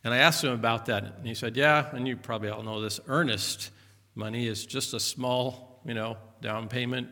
And 0.04 0.14
I 0.14 0.18
asked 0.18 0.44
him 0.44 0.52
about 0.52 0.86
that, 0.86 1.16
and 1.18 1.26
he 1.26 1.34
said, 1.34 1.58
Yeah, 1.58 1.90
and 1.94 2.08
you 2.08 2.16
probably 2.16 2.50
all 2.50 2.62
know 2.62 2.80
this 2.80 3.00
earnest 3.08 3.72
money 4.14 4.46
is 4.46 4.68
just 4.68 4.94
a 4.94 5.00
small, 5.00 5.82
you 5.84 5.96
know, 5.96 6.18
down 6.40 6.68
payment, 6.68 7.10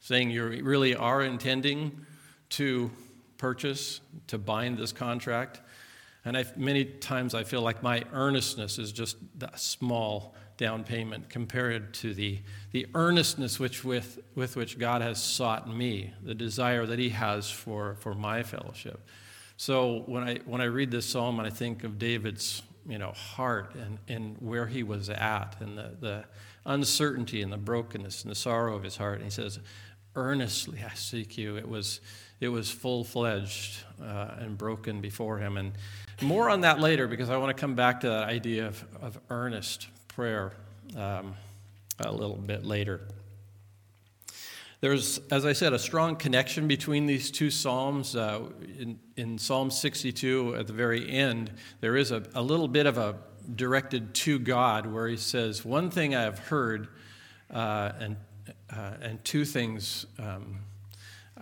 saying 0.00 0.30
you 0.30 0.44
really 0.62 0.94
are 0.94 1.22
intending 1.22 2.04
to 2.50 2.90
purchase, 3.38 4.02
to 4.26 4.36
bind 4.36 4.76
this 4.76 4.92
contract. 4.92 5.61
And 6.24 6.36
I, 6.36 6.44
many 6.56 6.84
times 6.84 7.34
I 7.34 7.44
feel 7.44 7.62
like 7.62 7.82
my 7.82 8.04
earnestness 8.12 8.78
is 8.78 8.92
just 8.92 9.16
a 9.40 9.58
small 9.58 10.34
down 10.56 10.84
payment 10.84 11.28
compared 11.28 11.92
to 11.94 12.14
the, 12.14 12.38
the 12.70 12.86
earnestness 12.94 13.58
which 13.58 13.84
with, 13.84 14.20
with 14.34 14.54
which 14.54 14.78
God 14.78 15.02
has 15.02 15.20
sought 15.20 15.68
me, 15.68 16.12
the 16.22 16.34
desire 16.34 16.86
that 16.86 16.98
He 16.98 17.08
has 17.08 17.50
for, 17.50 17.96
for 17.96 18.14
my 18.14 18.42
fellowship. 18.42 19.00
So 19.56 20.04
when 20.06 20.22
I, 20.22 20.38
when 20.44 20.60
I 20.60 20.64
read 20.64 20.90
this 20.90 21.06
psalm 21.06 21.38
and 21.38 21.46
I 21.46 21.50
think 21.50 21.84
of 21.84 21.98
David's 21.98 22.62
you 22.86 22.98
know, 22.98 23.12
heart 23.12 23.74
and, 23.74 23.98
and 24.08 24.36
where 24.40 24.66
he 24.66 24.82
was 24.82 25.08
at 25.08 25.56
and 25.60 25.78
the, 25.78 25.96
the 26.00 26.24
uncertainty 26.64 27.42
and 27.42 27.52
the 27.52 27.56
brokenness 27.56 28.22
and 28.22 28.30
the 28.30 28.34
sorrow 28.36 28.76
of 28.76 28.82
his 28.82 28.96
heart, 28.96 29.16
and 29.16 29.24
he 29.24 29.30
says, 29.30 29.58
Earnestly 30.14 30.80
I 30.84 30.94
seek 30.94 31.38
you. 31.38 31.56
It 31.56 31.68
was, 31.68 32.00
it 32.42 32.48
was 32.48 32.68
full 32.68 33.04
fledged 33.04 33.84
uh, 34.02 34.34
and 34.40 34.58
broken 34.58 35.00
before 35.00 35.38
him. 35.38 35.56
And 35.56 35.72
more 36.20 36.50
on 36.50 36.62
that 36.62 36.80
later 36.80 37.06
because 37.06 37.30
I 37.30 37.36
want 37.36 37.56
to 37.56 37.60
come 37.60 37.76
back 37.76 38.00
to 38.00 38.08
that 38.08 38.24
idea 38.24 38.66
of, 38.66 38.84
of 39.00 39.20
earnest 39.30 39.86
prayer 40.08 40.52
um, 40.96 41.36
a 42.00 42.10
little 42.10 42.36
bit 42.36 42.64
later. 42.64 43.00
There's, 44.80 45.18
as 45.30 45.46
I 45.46 45.52
said, 45.52 45.72
a 45.72 45.78
strong 45.78 46.16
connection 46.16 46.66
between 46.66 47.06
these 47.06 47.30
two 47.30 47.48
Psalms. 47.48 48.16
Uh, 48.16 48.40
in, 48.76 48.98
in, 49.16 49.38
Psalm 49.38 49.70
62, 49.70 50.56
at 50.56 50.66
the 50.66 50.72
very 50.72 51.08
end, 51.08 51.52
there 51.80 51.96
is 51.96 52.10
a, 52.10 52.24
a, 52.34 52.42
little 52.42 52.66
bit 52.66 52.86
of 52.86 52.98
a 52.98 53.14
directed 53.54 54.14
to 54.14 54.40
God 54.40 54.86
where 54.86 55.06
he 55.06 55.16
says, 55.16 55.64
One 55.64 55.92
thing 55.92 56.16
I 56.16 56.22
have 56.22 56.40
heard, 56.40 56.88
uh, 57.52 57.92
and, 58.00 58.16
uh, 58.76 58.94
and 59.00 59.24
two 59.24 59.44
things 59.44 60.06
um, 60.18 60.58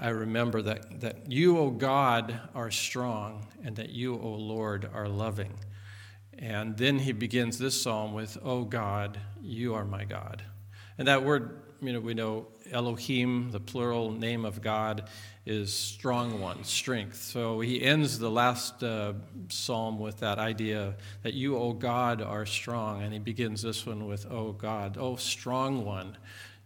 I 0.02 0.08
remember 0.08 0.62
that, 0.62 1.02
that 1.02 1.30
you, 1.30 1.58
O 1.58 1.68
God, 1.68 2.40
are 2.54 2.70
strong, 2.70 3.46
and 3.62 3.76
that 3.76 3.90
you, 3.90 4.18
O 4.18 4.30
Lord, 4.30 4.88
are 4.94 5.06
loving. 5.06 5.52
And 6.38 6.74
then 6.78 6.98
he 6.98 7.12
begins 7.12 7.58
this 7.58 7.82
psalm 7.82 8.14
with, 8.14 8.38
O 8.42 8.64
God, 8.64 9.20
you 9.42 9.74
are 9.74 9.84
my 9.84 10.04
God. 10.04 10.42
And 10.96 11.06
that 11.06 11.22
word, 11.22 11.60
you 11.82 11.92
know, 11.92 12.00
we 12.00 12.14
know 12.14 12.46
Elohim, 12.72 13.50
the 13.50 13.60
plural 13.60 14.10
name 14.10 14.46
of 14.46 14.62
God, 14.62 15.06
is 15.44 15.70
strong 15.70 16.40
one, 16.40 16.64
strength. 16.64 17.20
So 17.20 17.60
he 17.60 17.82
ends 17.82 18.18
the 18.18 18.30
last 18.30 18.82
uh, 18.82 19.12
psalm 19.48 19.98
with 19.98 20.20
that 20.20 20.38
idea 20.38 20.94
that 21.24 21.34
you, 21.34 21.58
O 21.58 21.74
God, 21.74 22.22
are 22.22 22.46
strong. 22.46 23.02
And 23.02 23.12
he 23.12 23.18
begins 23.18 23.60
this 23.60 23.84
one 23.84 24.06
with, 24.06 24.30
O 24.30 24.52
God, 24.52 24.96
O 24.96 25.16
strong 25.16 25.84
one, 25.84 26.16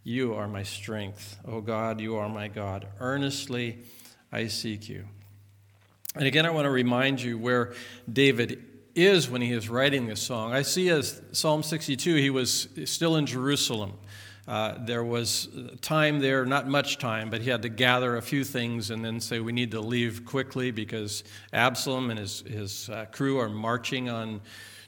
you 0.04 0.34
are 0.34 0.46
my 0.46 0.62
strength. 0.62 1.38
Oh 1.48 1.62
God, 1.62 2.00
you 2.00 2.16
are 2.16 2.28
my 2.28 2.48
God. 2.48 2.86
Earnestly 3.00 3.78
I 4.30 4.48
seek 4.48 4.88
you. 4.88 5.06
And 6.14 6.26
again, 6.26 6.46
I 6.46 6.50
want 6.50 6.66
to 6.66 6.70
remind 6.70 7.20
you 7.20 7.38
where 7.38 7.72
David 8.12 8.62
is 8.94 9.28
when 9.28 9.40
he 9.40 9.50
is 9.50 9.68
writing 9.68 10.06
this 10.06 10.22
song. 10.22 10.52
I 10.52 10.62
see 10.62 10.90
as 10.90 11.20
Psalm 11.32 11.62
62, 11.62 12.16
he 12.16 12.30
was 12.30 12.68
still 12.84 13.16
in 13.16 13.26
Jerusalem. 13.26 13.94
Uh, 14.46 14.74
there 14.84 15.02
was 15.02 15.48
time 15.80 16.20
there, 16.20 16.44
not 16.44 16.68
much 16.68 16.98
time, 16.98 17.30
but 17.30 17.40
he 17.40 17.48
had 17.48 17.62
to 17.62 17.70
gather 17.70 18.16
a 18.16 18.22
few 18.22 18.44
things 18.44 18.90
and 18.90 19.02
then 19.02 19.18
say, 19.18 19.40
We 19.40 19.52
need 19.52 19.70
to 19.70 19.80
leave 19.80 20.26
quickly 20.26 20.70
because 20.70 21.24
Absalom 21.54 22.10
and 22.10 22.18
his, 22.18 22.40
his 22.40 22.90
uh, 22.90 23.06
crew 23.10 23.38
are 23.38 23.48
marching 23.48 24.10
on 24.10 24.42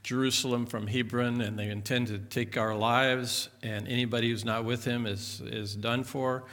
Jerusalem 0.06 0.66
from 0.66 0.86
Hebron 0.86 1.40
and 1.40 1.58
they 1.58 1.68
intend 1.68 2.06
to 2.06 2.18
take 2.18 2.56
our 2.56 2.76
lives, 2.76 3.48
and 3.64 3.88
anybody 3.88 4.30
who's 4.30 4.44
not 4.44 4.64
with 4.64 4.84
him 4.84 5.04
is, 5.04 5.42
is 5.44 5.75
done 5.75 6.04
for. 6.04 6.44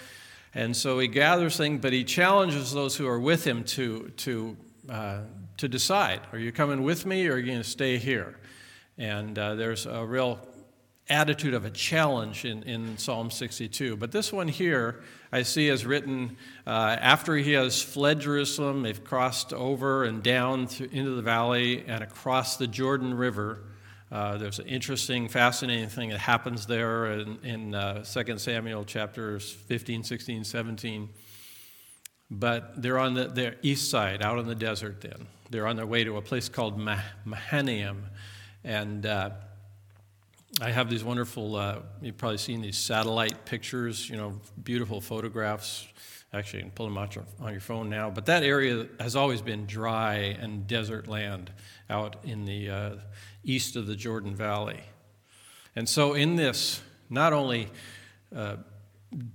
And 0.55 0.75
so 0.75 0.97
he 0.97 1.07
gathers 1.07 1.55
things, 1.55 1.79
but 1.79 1.93
he 1.93 2.03
challenges 2.03 2.73
those 2.73 2.95
who 2.97 3.07
are 3.07 3.19
with 3.19 3.45
him 3.45 3.63
to, 3.65 4.11
to 4.17 4.57
uh, 4.89 5.19
to 5.57 5.67
decide 5.67 6.19
are 6.31 6.39
you 6.39 6.51
coming 6.51 6.83
with 6.83 7.05
me 7.05 7.27
or 7.27 7.33
are 7.33 7.37
you 7.37 7.45
going 7.45 7.57
to 7.59 7.63
stay 7.63 7.97
here? 7.97 8.37
And 8.97 9.37
uh, 9.37 9.55
there's 9.55 9.85
a 9.85 10.03
real 10.03 10.39
attitude 11.09 11.53
of 11.53 11.65
a 11.65 11.69
challenge 11.69 12.45
in, 12.45 12.63
in 12.63 12.97
Psalm 12.97 13.29
62. 13.29 13.97
But 13.97 14.11
this 14.11 14.31
one 14.31 14.47
here, 14.47 15.01
I 15.31 15.43
see 15.43 15.69
as 15.69 15.85
written 15.85 16.37
uh, 16.65 16.97
after 16.99 17.35
he 17.35 17.53
has 17.53 17.81
fled 17.81 18.21
Jerusalem, 18.21 18.83
they've 18.83 19.03
crossed 19.03 19.53
over 19.53 20.05
and 20.05 20.23
down 20.23 20.69
into 20.91 21.15
the 21.15 21.21
valley 21.21 21.83
and 21.87 22.03
across 22.03 22.57
the 22.57 22.67
Jordan 22.67 23.13
River. 23.13 23.59
Uh, 24.11 24.37
there's 24.37 24.59
an 24.59 24.67
interesting, 24.67 25.27
fascinating 25.27 25.89
thing 25.89 26.09
that 26.09 26.19
happens 26.19 26.67
there 26.67 27.11
in, 27.13 27.37
in 27.43 27.75
uh, 27.75 28.03
2 28.03 28.37
Samuel 28.37 28.85
chapters 28.85 29.51
15, 29.51 30.03
16, 30.03 30.43
17. 30.43 31.09
But 32.29 32.81
they're 32.81 32.99
on 32.99 33.13
the, 33.13 33.25
the 33.25 33.55
east 33.61 33.91
side, 33.91 34.21
out 34.21 34.39
in 34.39 34.47
the 34.47 34.55
desert 34.55 35.01
then. 35.01 35.27
They're 35.49 35.67
on 35.67 35.75
their 35.75 35.85
way 35.85 36.03
to 36.03 36.17
a 36.17 36.21
place 36.21 36.47
called 36.47 36.79
Mahanaim. 37.25 38.05
And 38.63 39.05
uh, 39.05 39.31
I 40.61 40.69
have 40.69 40.87
these 40.89 41.03
wonderful, 41.03 41.55
uh, 41.55 41.79
you've 42.01 42.17
probably 42.17 42.37
seen 42.37 42.61
these 42.61 42.77
satellite 42.77 43.43
pictures, 43.43 44.07
you 44.07 44.17
know, 44.17 44.39
beautiful 44.63 45.01
photographs. 45.01 45.87
Actually, 46.31 46.59
you 46.59 46.65
can 46.65 46.71
pull 46.71 46.85
them 46.85 46.97
out 46.97 47.17
on 47.39 47.51
your 47.51 47.61
phone 47.61 47.89
now. 47.89 48.11
But 48.11 48.27
that 48.27 48.43
area 48.43 48.87
has 48.99 49.15
always 49.15 49.41
been 49.41 49.65
dry 49.65 50.15
and 50.39 50.67
desert 50.67 51.07
land 51.07 51.51
out 51.89 52.17
in 52.23 52.45
the 52.45 52.69
uh, 52.69 52.95
east 53.43 53.75
of 53.75 53.87
the 53.87 53.95
Jordan 53.95 54.35
Valley. 54.35 54.79
And 55.75 55.89
so, 55.89 56.13
in 56.13 56.35
this, 56.35 56.81
not 57.09 57.33
only 57.33 57.69
uh, 58.35 58.57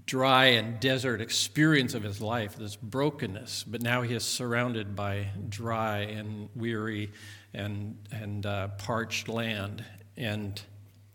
dry 0.06 0.46
and 0.46 0.78
desert 0.78 1.20
experience 1.20 1.94
of 1.94 2.04
his 2.04 2.20
life, 2.20 2.56
this 2.56 2.76
brokenness, 2.76 3.64
but 3.64 3.82
now 3.82 4.02
he 4.02 4.14
is 4.14 4.25
surrounded 4.25 4.94
by 4.94 5.28
dry 5.48 5.98
and 5.98 6.48
weary 6.54 7.10
and, 7.54 7.96
and 8.12 8.46
uh, 8.46 8.68
parched 8.78 9.28
land. 9.28 9.84
And 10.16 10.60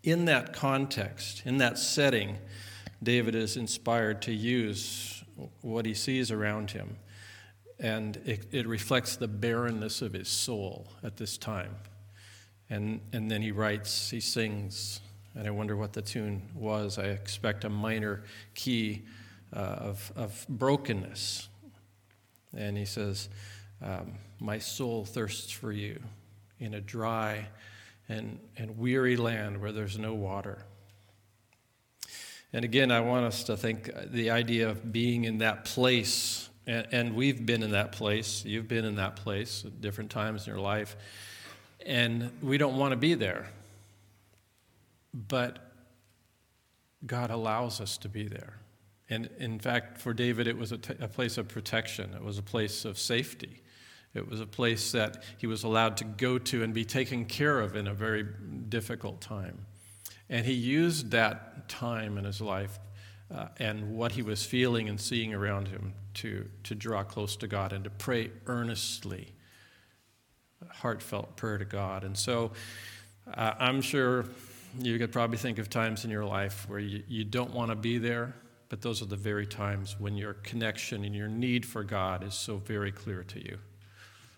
in 0.04 0.26
that 0.26 0.54
context, 0.54 1.44
in 1.46 1.58
that 1.58 1.78
setting, 1.78 2.38
David 3.02 3.36
is 3.36 3.58
inspired 3.58 4.22
to 4.24 4.34
use 4.34 5.24
what 5.62 5.86
he 5.86 5.94
sees 5.94 6.30
around 6.30 6.72
him. 6.72 6.98
And 7.80 8.18
it, 8.26 8.48
it 8.52 8.68
reflects 8.68 9.16
the 9.16 9.28
barrenness 9.28 10.02
of 10.02 10.14
his 10.14 10.30
soul 10.30 10.88
at 11.04 11.18
this 11.18 11.38
time. 11.38 11.76
And, 12.70 13.02
and 13.12 13.30
then 13.32 13.42
he 13.42 13.52
writes, 13.52 14.10
he 14.10 14.20
sings, 14.20 15.02
and 15.36 15.48
I 15.48 15.52
wonder 15.52 15.76
what 15.76 15.94
the 15.94 16.02
tune 16.02 16.44
was. 16.54 16.98
I 16.98 17.06
expect 17.06 17.66
a 17.66 17.70
minor 17.70 18.24
key 18.56 19.04
uh, 19.54 19.60
of, 19.60 20.12
of 20.16 20.46
brokenness. 20.48 21.50
And 22.56 22.78
he 22.78 22.86
says, 22.86 23.30
um, 23.82 24.14
My 24.40 24.60
soul 24.60 25.06
thirsts 25.06 25.52
for 25.52 25.72
you 25.72 26.02
in 26.60 26.76
a 26.76 26.82
dry 26.82 27.48
and, 28.10 28.40
and 28.58 28.78
weary 28.78 29.18
land 29.18 29.62
where 29.62 29.72
there's 29.72 29.98
no 29.98 30.14
water. 30.14 30.66
And 32.52 32.64
again, 32.64 32.92
I 32.92 33.00
want 33.00 33.26
us 33.26 33.44
to 33.46 33.58
think 33.58 33.90
the 34.12 34.30
idea 34.30 34.70
of 34.70 34.92
being 34.92 35.26
in 35.26 35.40
that 35.40 35.66
place, 35.66 36.50
and, 36.68 36.88
and 36.92 37.16
we've 37.16 37.44
been 37.44 37.64
in 37.64 37.72
that 37.72 37.94
place. 37.94 38.46
You've 38.46 38.68
been 38.68 38.86
in 38.86 38.96
that 38.96 39.16
place 39.16 39.66
at 39.66 39.82
different 39.82 40.12
times 40.12 40.46
in 40.46 40.54
your 40.54 40.62
life, 40.62 40.96
and 41.86 42.32
we 42.44 42.60
don't 42.60 42.78
want 42.78 42.92
to 42.92 42.98
be 42.98 43.16
there. 43.16 43.48
But 45.14 45.72
God 47.06 47.32
allows 47.32 47.82
us 47.82 47.98
to 48.00 48.10
be 48.10 48.28
there. 48.28 48.54
And 49.10 49.30
in 49.40 49.60
fact, 49.60 49.98
for 49.98 50.14
David, 50.14 50.48
it 50.48 50.58
was 50.58 50.72
a, 50.72 50.78
t- 50.78 50.94
a 51.00 51.08
place 51.08 51.38
of 51.38 51.48
protection, 51.48 52.14
it 52.14 52.24
was 52.24 52.38
a 52.38 52.44
place 52.44 52.86
of 52.86 53.00
safety. 53.00 53.63
It 54.14 54.28
was 54.28 54.40
a 54.40 54.46
place 54.46 54.92
that 54.92 55.24
he 55.38 55.48
was 55.48 55.64
allowed 55.64 55.98
to 55.98 56.04
go 56.04 56.38
to 56.38 56.64
and 56.64 56.74
be 56.74 56.86
taken 56.86 57.26
care 57.26 57.60
of 57.60 57.76
in 57.76 57.88
a 57.88 57.94
very 57.94 58.26
difficult 58.70 59.22
time. 59.22 59.66
And 60.30 60.46
he 60.46 60.54
used 60.54 61.12
that 61.12 61.68
time 61.68 62.18
in 62.18 62.26
his 62.26 62.40
life 62.40 62.80
uh, 63.34 63.48
and 63.58 63.96
what 63.96 64.12
he 64.12 64.22
was 64.22 64.46
feeling 64.46 64.90
and 64.90 65.00
seeing 65.00 65.34
around 65.34 65.68
him 65.68 65.94
to, 66.16 66.48
to 66.64 66.76
draw 66.76 67.04
close 67.04 67.36
to 67.38 67.48
God 67.48 67.74
and 67.74 67.84
to 67.84 67.90
pray 67.90 68.32
earnestly, 68.46 69.34
heartfelt 70.70 71.36
prayer 71.36 71.58
to 71.58 71.66
God. 71.66 72.04
And 72.04 72.16
so 72.16 72.52
uh, 73.34 73.54
I'm 73.58 73.82
sure 73.82 74.26
you 74.80 74.98
could 75.00 75.12
probably 75.12 75.38
think 75.38 75.58
of 75.58 75.70
times 75.70 76.06
in 76.06 76.12
your 76.12 76.26
life 76.26 76.68
where 76.70 76.80
you, 76.80 77.04
you 77.08 77.24
don't 77.24 77.54
want 77.54 77.72
to 77.72 77.76
be 77.76 77.98
there, 77.98 78.36
but 78.70 78.82
those 78.82 79.02
are 79.02 79.06
the 79.06 79.16
very 79.16 79.48
times 79.48 80.00
when 80.00 80.16
your 80.16 80.34
connection 80.34 81.04
and 81.04 81.16
your 81.16 81.28
need 81.28 81.66
for 81.66 81.84
God 81.84 82.24
is 82.24 82.34
so 82.34 82.58
very 82.58 82.92
clear 82.92 83.24
to 83.24 83.44
you. 83.44 83.58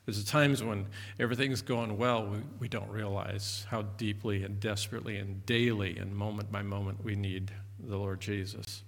There's 0.05 0.23
times 0.23 0.63
when 0.63 0.87
everything's 1.19 1.61
going 1.61 1.97
well, 1.97 2.27
we, 2.27 2.37
we 2.59 2.67
don't 2.67 2.89
realize 2.89 3.65
how 3.69 3.81
deeply 3.81 4.43
and 4.43 4.59
desperately 4.59 5.17
and 5.17 5.45
daily 5.45 5.97
and 5.97 6.15
moment 6.15 6.51
by 6.51 6.61
moment 6.61 7.03
we 7.03 7.15
need 7.15 7.51
the 7.79 7.97
Lord 7.97 8.21
Jesus. 8.21 8.83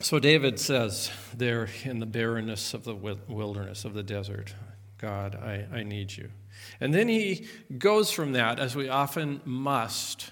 So 0.00 0.20
David 0.20 0.60
says 0.60 1.10
there 1.34 1.68
in 1.82 1.98
the 1.98 2.06
barrenness 2.06 2.72
of 2.72 2.84
the 2.84 2.94
wilderness, 2.94 3.84
of 3.84 3.94
the 3.94 4.04
desert, 4.04 4.54
God, 4.98 5.34
I, 5.34 5.66
I 5.72 5.82
need 5.82 6.16
you. 6.16 6.30
And 6.80 6.94
then 6.94 7.08
he 7.08 7.46
goes 7.78 8.10
from 8.10 8.32
that, 8.32 8.60
as 8.60 8.76
we 8.76 8.88
often 8.88 9.40
must, 9.44 10.30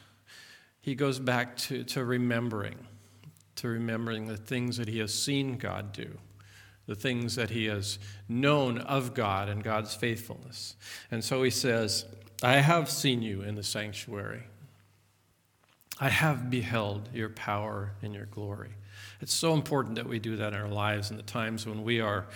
he 0.80 0.94
goes 0.94 1.18
back 1.18 1.56
to, 1.56 1.82
to 1.84 2.04
remembering, 2.04 2.76
to 3.56 3.68
remembering 3.68 4.26
the 4.26 4.36
things 4.36 4.76
that 4.76 4.86
he 4.86 5.00
has 5.00 5.12
seen 5.12 5.56
God 5.56 5.92
do, 5.92 6.16
the 6.86 6.94
things 6.94 7.34
that 7.36 7.50
he 7.50 7.66
has 7.66 7.98
known 8.28 8.78
of 8.78 9.14
God 9.14 9.48
and 9.48 9.62
God's 9.62 9.94
faithfulness. 9.94 10.76
And 11.10 11.24
so 11.24 11.42
he 11.42 11.50
says, 11.50 12.04
I 12.42 12.56
have 12.56 12.90
seen 12.90 13.22
you 13.22 13.42
in 13.42 13.54
the 13.54 13.62
sanctuary. 13.62 14.44
I 15.98 16.10
have 16.10 16.50
beheld 16.50 17.08
your 17.14 17.30
power 17.30 17.92
and 18.02 18.14
your 18.14 18.26
glory. 18.26 18.70
It's 19.20 19.34
so 19.34 19.54
important 19.54 19.96
that 19.96 20.06
we 20.06 20.18
do 20.18 20.36
that 20.36 20.52
in 20.52 20.58
our 20.58 20.68
lives 20.68 21.10
in 21.10 21.16
the 21.16 21.22
times 21.22 21.66
when 21.66 21.82
we 21.82 22.00
are 22.00 22.26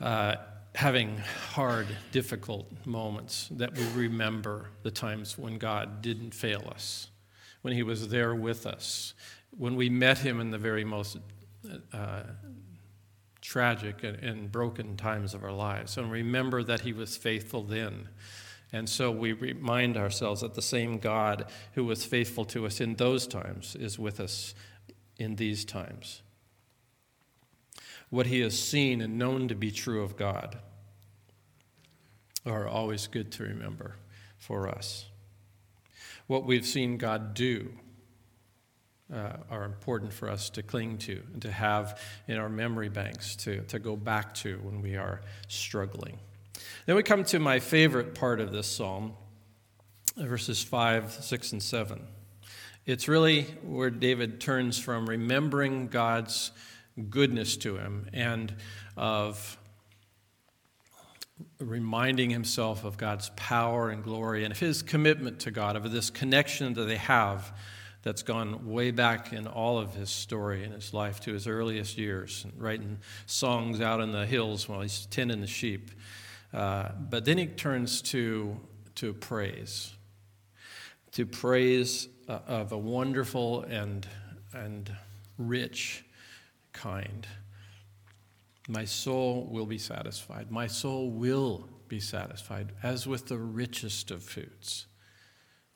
uh, 0.00 0.36
having 0.74 1.18
hard, 1.52 1.86
difficult 2.12 2.66
moments, 2.86 3.48
that 3.52 3.76
we 3.76 3.84
remember 3.94 4.70
the 4.82 4.90
times 4.90 5.36
when 5.36 5.58
God 5.58 6.00
didn't 6.00 6.32
fail 6.32 6.66
us, 6.70 7.08
when 7.62 7.74
He 7.74 7.82
was 7.82 8.08
there 8.08 8.34
with 8.34 8.66
us, 8.66 9.14
when 9.56 9.76
we 9.76 9.90
met 9.90 10.18
Him 10.18 10.40
in 10.40 10.50
the 10.50 10.58
very 10.58 10.84
most 10.84 11.18
uh, 11.92 12.22
tragic 13.50 14.04
and, 14.04 14.16
and 14.18 14.52
broken 14.52 14.96
times 14.96 15.34
of 15.34 15.42
our 15.42 15.52
lives, 15.52 15.96
and 15.96 16.10
remember 16.10 16.62
that 16.62 16.80
He 16.80 16.92
was 16.92 17.16
faithful 17.16 17.62
then. 17.62 18.08
And 18.72 18.88
so 18.88 19.10
we 19.10 19.32
remind 19.32 19.96
ourselves 19.96 20.42
that 20.42 20.54
the 20.54 20.62
same 20.62 20.98
God 20.98 21.46
who 21.72 21.84
was 21.84 22.04
faithful 22.04 22.44
to 22.46 22.66
us 22.66 22.80
in 22.80 22.94
those 22.94 23.26
times 23.26 23.74
is 23.74 23.98
with 23.98 24.20
us 24.20 24.54
in 25.18 25.36
these 25.36 25.64
times 25.64 26.22
what 28.10 28.26
he 28.26 28.40
has 28.40 28.58
seen 28.58 29.00
and 29.00 29.18
known 29.18 29.48
to 29.48 29.54
be 29.54 29.70
true 29.70 30.02
of 30.02 30.16
God 30.16 30.58
are 32.44 32.66
always 32.66 33.06
good 33.06 33.30
to 33.32 33.44
remember 33.44 33.96
for 34.36 34.68
us. 34.68 35.06
What 36.26 36.44
we've 36.44 36.66
seen 36.66 36.98
God 36.98 37.34
do 37.34 37.72
uh, 39.12 39.36
are 39.50 39.64
important 39.64 40.12
for 40.12 40.28
us 40.28 40.50
to 40.50 40.62
cling 40.62 40.98
to 40.98 41.22
and 41.32 41.42
to 41.42 41.50
have 41.50 42.00
in 42.28 42.36
our 42.36 42.48
memory 42.48 42.88
banks 42.88 43.36
to, 43.36 43.60
to 43.62 43.78
go 43.78 43.96
back 43.96 44.34
to 44.34 44.58
when 44.62 44.80
we 44.82 44.96
are 44.96 45.20
struggling. 45.48 46.18
Then 46.86 46.96
we 46.96 47.02
come 47.02 47.24
to 47.24 47.38
my 47.38 47.60
favorite 47.60 48.14
part 48.14 48.40
of 48.40 48.52
this 48.52 48.66
psalm, 48.66 49.14
verses 50.16 50.62
5, 50.62 51.12
6, 51.12 51.52
and 51.52 51.62
7. 51.62 52.02
It's 52.86 53.08
really 53.08 53.42
where 53.62 53.90
David 53.90 54.40
turns 54.40 54.78
from 54.78 55.08
remembering 55.08 55.88
God's 55.88 56.52
goodness 57.08 57.56
to 57.58 57.76
him 57.76 58.08
and 58.12 58.54
of 58.96 59.56
reminding 61.58 62.30
himself 62.30 62.84
of 62.84 62.96
God's 62.96 63.30
power 63.36 63.90
and 63.90 64.02
glory 64.02 64.44
and 64.44 64.52
of 64.52 64.58
his 64.58 64.82
commitment 64.82 65.40
to 65.40 65.50
God, 65.50 65.76
of 65.76 65.90
this 65.92 66.10
connection 66.10 66.74
that 66.74 66.84
they 66.84 66.96
have 66.96 67.52
that's 68.02 68.22
gone 68.22 68.70
way 68.70 68.90
back 68.90 69.32
in 69.32 69.46
all 69.46 69.78
of 69.78 69.94
his 69.94 70.10
story 70.10 70.64
in 70.64 70.72
his 70.72 70.94
life 70.94 71.20
to 71.20 71.32
his 71.32 71.46
earliest 71.46 71.98
years, 71.98 72.46
writing 72.56 72.98
songs 73.26 73.80
out 73.80 74.00
in 74.00 74.12
the 74.12 74.24
hills 74.24 74.68
while 74.68 74.80
he's 74.80 75.06
tending 75.06 75.40
the 75.40 75.46
sheep. 75.46 75.90
Uh, 76.52 76.88
but 76.98 77.24
then 77.24 77.38
he 77.38 77.46
turns 77.46 78.00
to, 78.02 78.58
to 78.94 79.12
praise, 79.12 79.92
to 81.12 81.26
praise 81.26 82.08
uh, 82.28 82.38
of 82.46 82.72
a 82.72 82.78
wonderful 82.78 83.62
and, 83.62 84.06
and 84.54 84.90
rich 85.36 86.04
kind. 86.72 87.26
My 88.68 88.84
soul 88.84 89.46
will 89.50 89.66
be 89.66 89.78
satisfied. 89.78 90.50
My 90.50 90.66
soul 90.68 91.10
will 91.10 91.68
be 91.88 92.00
satisfied, 92.00 92.72
as 92.82 93.06
with 93.06 93.26
the 93.26 93.36
richest 93.36 94.10
of 94.10 94.22
foods. 94.22 94.86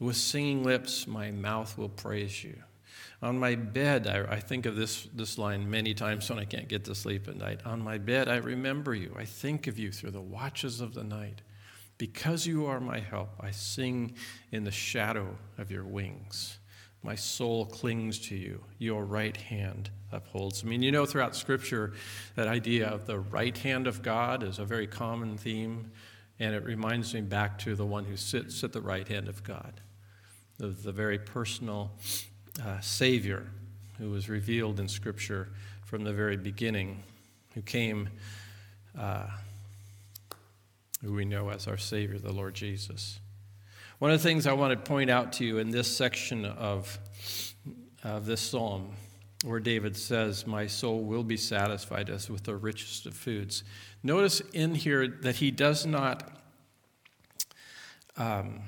With 0.01 0.17
singing 0.17 0.65
lips, 0.65 1.07
my 1.07 1.31
mouth 1.31 1.79
will 1.79 1.89
praise 1.89 2.43
you. 2.43 2.57
On 3.23 3.39
my 3.39 3.55
bed, 3.55 4.07
I, 4.07 4.35
I, 4.35 4.41
think 4.41 4.67
of 4.67 4.77
this, 4.77 5.09
this 5.15 5.39
line 5.39 5.71
many 5.71 5.95
times 5.95 6.29
when 6.29 6.39
I 6.39 6.45
can't 6.45 6.69
get 6.69 6.85
to 6.85 6.95
sleep 6.95 7.29
at 7.29 7.37
night. 7.37 7.61
On 7.65 7.81
my 7.81 7.97
bed, 7.97 8.29
I 8.29 8.37
remember 8.37 8.95
you. 8.95 9.15
I 9.17 9.25
think 9.25 9.67
of 9.67 9.79
you 9.79 9.93
through 9.93 10.11
the 10.11 10.21
watches 10.21 10.81
of 10.81 10.95
the 10.95 11.05
night. 11.05 11.41
Because 11.97 12.47
you 12.47 12.67
are 12.67 12.81
my 12.81 12.99
help, 12.99 13.31
I 13.41 13.53
sing 13.53 14.17
in 14.51 14.65
the 14.65 14.71
shadow 14.71 15.39
of 15.59 15.71
your 15.71 15.85
wings. 15.85 16.59
My 17.03 17.15
soul 17.15 17.67
clings 17.67 18.19
to 18.29 18.35
you. 18.35 18.65
Your 18.79 19.05
right 19.05 19.37
hand 19.37 19.91
upholds. 20.11 20.65
I 20.65 20.67
mean, 20.67 20.83
you 20.83 20.91
know, 20.91 21.07
throughout 21.07 21.37
Scripture, 21.37 21.93
that 22.35 22.49
idea 22.49 22.89
of 22.89 23.07
the 23.07 23.21
right 23.21 23.57
hand 23.57 23.87
of 23.87 24.03
God 24.03 24.43
is 24.43 24.59
a 24.59 24.65
very 24.65 24.87
common 24.87 25.37
theme, 25.37 25.93
and 26.41 26.55
it 26.55 26.65
reminds 26.65 27.15
me 27.15 27.21
back 27.21 27.59
to 27.61 27.75
the 27.75 27.87
one 27.87 28.05
who 28.05 28.17
sits 28.17 28.65
at 28.65 28.73
the 28.73 28.81
right 28.81 29.07
hand 29.07 29.29
of 29.29 29.43
God, 29.45 29.81
the, 30.59 30.69
the 30.69 30.93
very 30.93 31.19
personal 31.19 31.93
uh, 32.65 32.81
Savior 32.81 33.47
who 33.99 34.11
was 34.11 34.29
revealed 34.29 34.81
in 34.81 34.89
Scripture 34.89 35.49
from 35.85 36.05
the 36.05 36.13
very 36.13 36.37
beginning, 36.37 37.03
who 37.55 37.63
came, 37.63 38.09
uh, 38.99 39.29
who 41.03 41.13
we 41.13 41.25
know 41.25 41.51
as 41.51 41.69
our 41.69 41.77
Savior, 41.77 42.19
the 42.19 42.33
Lord 42.33 42.55
Jesus. 42.55 43.21
One 44.01 44.11
of 44.11 44.21
the 44.21 44.29
things 44.29 44.47
I 44.47 44.53
want 44.53 44.73
to 44.73 44.91
point 44.91 45.11
out 45.11 45.35
to 45.35 45.45
you 45.45 45.59
in 45.59 45.71
this 45.71 45.95
section 45.97 46.45
of, 46.45 46.99
of 48.03 48.27
this 48.27 48.41
psalm, 48.41 48.91
where 49.45 49.61
David 49.61 49.95
says, 49.97 50.47
My 50.47 50.67
soul 50.67 51.03
will 51.03 51.23
be 51.23 51.37
satisfied 51.37 52.09
as 52.09 52.31
with 52.31 52.45
the 52.45 52.57
richest 52.57 53.05
of 53.05 53.15
foods. 53.15 53.63
Notice 54.03 54.41
in 54.53 54.75
here 54.75 55.07
that 55.07 55.37
he 55.37 55.51
does 55.51 55.85
not, 55.85 56.31
um, 58.17 58.63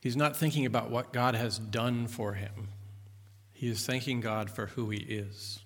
he's 0.00 0.16
not 0.16 0.34
thinking 0.34 0.64
about 0.64 0.90
what 0.90 1.12
God 1.12 1.34
has 1.34 1.58
done 1.58 2.06
for 2.06 2.34
him. 2.34 2.68
He 3.52 3.68
is 3.68 3.84
thanking 3.84 4.20
God 4.20 4.50
for 4.50 4.66
who 4.66 4.88
he 4.88 4.98
is. 4.98 5.60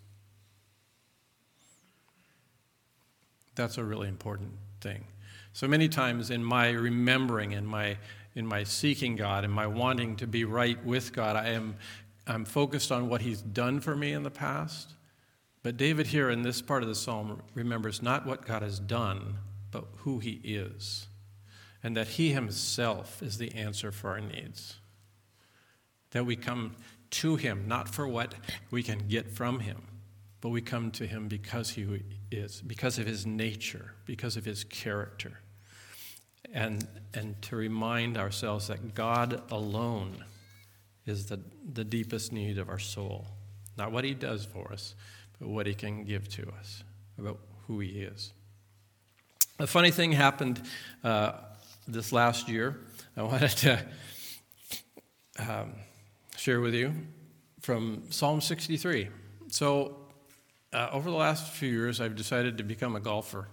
That's 3.55 3.79
a 3.79 3.85
really 3.85 4.09
important 4.09 4.53
thing. 4.81 5.05
So 5.53 5.69
many 5.69 5.89
times 5.89 6.31
in 6.31 6.43
my 6.43 6.71
remembering, 6.71 7.53
in 7.53 7.67
my 7.67 7.97
in 8.37 8.47
my 8.47 8.63
seeking 8.63 9.17
God, 9.17 9.45
in 9.45 9.51
my 9.51 9.67
wanting 9.67 10.15
to 10.17 10.27
be 10.27 10.45
right 10.45 10.83
with 10.85 11.13
God, 11.13 11.35
I 11.35 11.49
am 11.49 11.75
I'm 12.27 12.45
focused 12.45 12.93
on 12.93 13.09
what 13.09 13.23
He's 13.23 13.43
done 13.43 13.81
for 13.81 13.97
me 13.97 14.13
in 14.13 14.23
the 14.23 14.31
past. 14.31 14.95
But 15.63 15.77
David 15.77 16.09
here 16.09 16.31
in 16.31 16.43
this 16.43 16.63
part 16.63 16.83
of 16.83 16.89
the 16.89 16.95
psalm 16.95 17.43
remembers 17.55 18.03
not 18.03 18.27
what 18.27 18.47
God 18.47 18.63
has 18.63 18.79
done, 18.79 19.39
but 19.71 19.85
who 19.99 20.19
He 20.19 20.41
is, 20.43 21.07
and 21.83 21.97
that 21.97 22.09
He 22.09 22.33
Himself 22.33 23.23
is 23.23 23.39
the 23.39 23.55
answer 23.55 23.93
for 23.93 24.11
our 24.11 24.21
needs. 24.21 24.77
That 26.13 26.27
we 26.27 26.37
come 26.37 26.77
to 27.11 27.37
Him 27.37 27.65
not 27.67 27.89
for 27.89 28.09
what 28.09 28.35
we 28.71 28.83
can 28.83 29.09
get 29.09 29.31
from 29.31 29.61
Him, 29.61 29.83
but 30.41 30.49
we 30.49 30.63
come 30.63 30.91
to 30.93 31.07
Him 31.07 31.29
because 31.29 31.71
He 31.71 31.85
is, 32.31 32.63
because 32.63 32.99
of 32.99 33.07
his 33.07 33.27
nature, 33.27 33.95
because 34.07 34.37
of 34.37 34.45
his 34.45 34.65
character. 34.65 35.41
And, 36.53 36.87
and 37.15 37.41
to 37.43 37.57
remind 37.57 38.17
ourselves 38.17 38.69
that 38.69 38.95
God 38.95 39.43
alone 39.51 40.25
is 41.07 41.27
the, 41.27 41.41
the 41.73 41.85
deepest 41.85 42.33
need 42.33 42.59
of 42.59 42.69
our 42.69 42.79
soul. 42.79 43.27
Not 43.77 43.93
what 43.93 44.05
he 44.05 44.15
does 44.15 44.45
for 44.45 44.73
us, 44.73 44.95
but 45.39 45.49
what 45.49 45.67
he 45.67 45.75
can 45.75 46.05
give 46.05 46.29
to 46.31 46.51
us, 46.59 46.85
about 47.19 47.39
who 47.67 47.81
he 47.81 48.01
is. 48.01 48.33
A 49.59 49.67
funny 49.67 49.91
thing 49.91 50.13
happened 50.13 50.63
uh, 51.05 51.33
this 51.87 52.13
last 52.13 52.49
year. 52.49 52.81
I 53.17 53.23
wanted 53.25 53.51
to 53.51 53.85
um, 55.39 55.73
share 56.37 56.61
with 56.61 56.75
you 56.75 56.95
from 57.61 58.05
Psalm 58.11 58.41
63. 58.41 59.09
So 59.49 59.97
uh, 60.73 60.89
over 60.93 61.11
the 61.11 61.17
last 61.17 61.53
few 61.53 61.71
years, 61.71 62.01
I've 62.01 62.17
decided 62.17 62.59
to 62.59 62.65
become 62.65 62.97
a 62.97 63.01
golfer. 63.01 63.49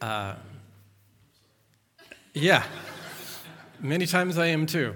Uh, 0.00 0.34
yeah, 2.34 2.62
many 3.80 4.06
times 4.06 4.38
I 4.38 4.46
am 4.46 4.66
too. 4.66 4.94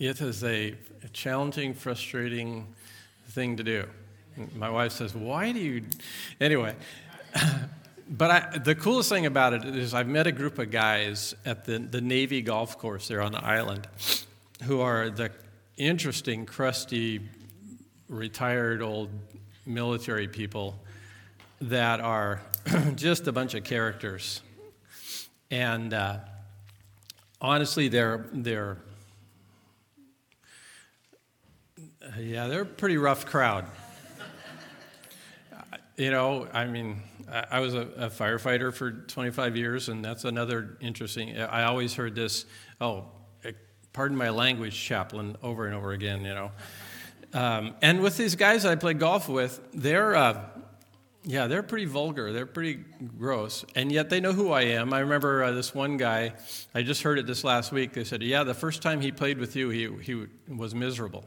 It 0.00 0.22
is 0.22 0.42
a, 0.42 0.74
a 1.04 1.08
challenging, 1.12 1.74
frustrating 1.74 2.74
thing 3.28 3.58
to 3.58 3.62
do. 3.62 3.86
My 4.54 4.70
wife 4.70 4.92
says, 4.92 5.14
Why 5.14 5.52
do 5.52 5.58
you. 5.58 5.84
Anyway, 6.40 6.74
but 8.08 8.30
I, 8.30 8.58
the 8.60 8.74
coolest 8.74 9.10
thing 9.10 9.26
about 9.26 9.52
it 9.52 9.62
is 9.66 9.92
I've 9.92 10.08
met 10.08 10.26
a 10.26 10.32
group 10.32 10.58
of 10.58 10.70
guys 10.70 11.34
at 11.44 11.66
the, 11.66 11.80
the 11.80 12.00
Navy 12.00 12.40
golf 12.40 12.78
course 12.78 13.08
there 13.08 13.20
on 13.20 13.32
the 13.32 13.44
island 13.44 13.88
who 14.62 14.80
are 14.80 15.10
the 15.10 15.32
interesting, 15.76 16.46
crusty, 16.46 17.20
retired 18.08 18.80
old 18.80 19.10
military 19.66 20.28
people 20.28 20.80
that 21.60 22.00
are 22.00 22.40
just 22.94 23.26
a 23.26 23.32
bunch 23.32 23.52
of 23.52 23.64
characters. 23.64 24.40
And 25.50 25.92
uh, 25.92 26.20
honestly, 27.38 27.88
they're, 27.88 28.24
they're, 28.32 28.78
yeah, 32.18 32.48
they're 32.48 32.62
a 32.62 32.66
pretty 32.66 32.96
rough 32.96 33.26
crowd. 33.26 33.66
you 35.96 36.10
know, 36.10 36.48
I 36.52 36.66
mean, 36.66 37.02
I 37.50 37.60
was 37.60 37.74
a, 37.74 37.80
a, 37.96 38.10
firefighter 38.10 38.74
for 38.74 38.90
25 38.90 39.56
years, 39.56 39.88
and 39.88 40.04
that's 40.04 40.24
another 40.24 40.76
interesting. 40.80 41.38
I 41.38 41.64
always 41.64 41.94
heard 41.94 42.14
this, 42.14 42.44
oh, 42.80 43.04
eh, 43.44 43.52
pardon 43.92 44.16
my 44.16 44.30
language, 44.30 44.74
chaplain, 44.74 45.36
over 45.42 45.66
and 45.66 45.74
over 45.74 45.92
again, 45.92 46.24
you 46.24 46.34
know. 46.34 46.50
Um, 47.32 47.74
and 47.82 48.00
with 48.00 48.16
these 48.16 48.34
guys 48.34 48.64
I 48.64 48.74
play 48.74 48.94
golf 48.94 49.28
with, 49.28 49.60
they're, 49.72 50.16
uh, 50.16 50.42
yeah, 51.22 51.46
they're 51.46 51.62
pretty 51.62 51.84
vulgar. 51.84 52.32
They're 52.32 52.46
pretty 52.46 52.82
gross. 53.18 53.64
And 53.76 53.92
yet 53.92 54.10
they 54.10 54.20
know 54.20 54.32
who 54.32 54.50
I 54.50 54.62
am. 54.62 54.92
I 54.92 55.00
remember 55.00 55.44
uh, 55.44 55.52
this 55.52 55.74
one 55.74 55.96
guy, 55.96 56.32
I 56.74 56.82
just 56.82 57.02
heard 57.02 57.18
it 57.18 57.26
this 57.26 57.44
last 57.44 57.70
week. 57.70 57.92
They 57.92 58.04
said, 58.04 58.22
yeah, 58.22 58.42
the 58.42 58.54
first 58.54 58.82
time 58.82 59.00
he 59.00 59.12
played 59.12 59.38
with 59.38 59.54
you, 59.54 59.68
he, 59.68 59.88
he 60.02 60.26
was 60.48 60.74
miserable. 60.74 61.24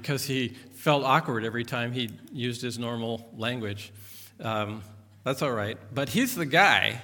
Because 0.00 0.24
he 0.24 0.48
felt 0.74 1.04
awkward 1.04 1.44
every 1.44 1.64
time 1.64 1.92
he 1.92 2.10
used 2.32 2.62
his 2.62 2.78
normal 2.78 3.30
language. 3.36 3.92
Um, 4.40 4.82
that's 5.22 5.42
all 5.42 5.52
right. 5.52 5.78
But 5.94 6.08
he's 6.08 6.34
the 6.34 6.46
guy. 6.46 7.02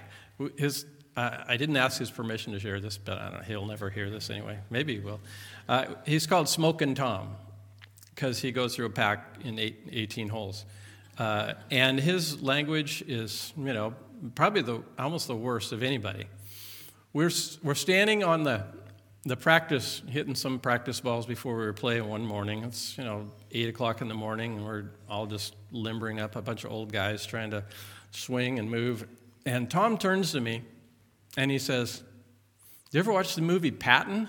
his, 0.57 0.87
uh, 1.17 1.45
I 1.47 1.57
didn't 1.57 1.77
ask 1.77 1.99
his 1.99 2.11
permission 2.11 2.55
to 2.55 2.59
share 2.59 2.81
this, 2.81 2.97
but 2.97 3.45
he'll 3.47 3.67
never 3.67 3.91
hear 3.91 4.09
this 4.09 4.31
anyway. 4.31 4.59
Maybe 4.71 4.95
he 4.95 5.01
will. 5.01 5.21
Uh, 5.69 5.85
he's 6.07 6.27
called 6.27 6.49
Smoking 6.49 6.95
Tom 6.95 7.37
because 8.15 8.41
he 8.41 8.53
goes 8.53 8.75
through 8.75 8.87
a 8.87 8.91
pack 8.91 9.37
in 9.45 9.59
eight, 9.59 9.87
18 9.93 10.29
holes. 10.29 10.65
Uh, 11.19 11.53
and 11.71 12.01
his 12.01 12.43
language 12.43 13.03
is, 13.07 13.53
you 13.57 13.73
know, 13.75 13.95
probably 14.35 14.63
the, 14.63 14.83
almost 14.99 15.27
the 15.27 15.37
worst 15.37 15.73
of 15.73 15.83
anybody. 15.83 16.25
We're, 17.13 17.31
we're 17.63 17.75
standing 17.75 18.25
on 18.25 18.45
the, 18.45 18.65
the 19.25 19.37
practice, 19.37 20.03
hitting 20.09 20.35
some 20.35 20.59
practice 20.59 21.01
balls 21.01 21.27
before 21.27 21.57
we 21.57 21.65
were 21.65 21.73
playing 21.73 22.09
one 22.09 22.25
morning. 22.25 22.65
It's, 22.65 22.97
you 22.97 23.05
know, 23.05 23.31
8 23.51 23.69
o'clock 23.69 24.01
in 24.01 24.09
the 24.09 24.15
morning, 24.15 24.57
and 24.57 24.65
we're 24.65 24.91
all 25.09 25.27
just 25.27 25.57
limbering 25.73 26.21
up, 26.21 26.37
a 26.37 26.43
bunch 26.43 26.65
of 26.65 26.71
old 26.71 26.93
guys 26.93 27.27
trying 27.27 27.51
to 27.51 27.65
swing 28.11 28.59
and 28.59 28.71
move. 28.71 29.07
And 29.45 29.71
Tom 29.71 29.99
turns 29.99 30.33
to 30.33 30.41
me 30.41 30.63
and 31.37 31.51
he 31.51 31.59
says, 31.59 32.03
You 32.93 33.01
ever 33.01 33.13
watch 33.13 33.35
the 33.35 33.43
movie 33.43 33.71
Patton? 33.71 34.29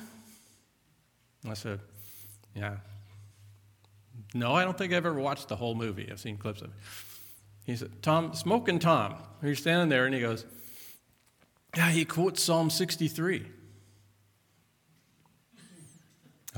I 1.48 1.54
said, 1.54 1.80
Yeah. 2.56 2.78
No, 4.34 4.54
I 4.54 4.64
don't 4.64 4.78
think 4.78 4.94
I've 4.94 5.06
ever 5.06 5.20
watched 5.20 5.48
the 5.48 5.56
whole 5.56 5.76
movie. 5.76 6.08
I've 6.12 6.20
seen 6.20 6.38
clips 6.38 6.62
of 6.62 6.68
it. 6.68 6.74
He 7.64 7.76
said, 7.76 8.02
Tom, 8.02 8.34
Smoking 8.34 8.80
Tom. 8.80 9.16
He's 9.42 9.60
standing 9.60 9.90
there 9.90 10.06
and 10.06 10.14
he 10.14 10.22
goes, 10.22 10.46
Yeah, 11.76 11.90
he 11.90 12.06
quotes 12.06 12.44
Psalm 12.44 12.70
63. 12.70 13.46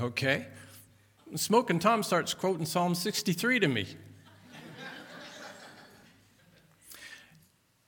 Okay. 0.00 0.46
Smoking 1.34 1.78
Tom 1.78 2.02
starts 2.02 2.34
quoting 2.34 2.66
Psalm 2.66 2.94
63 2.94 3.60
to 3.60 3.68
me. 3.68 3.86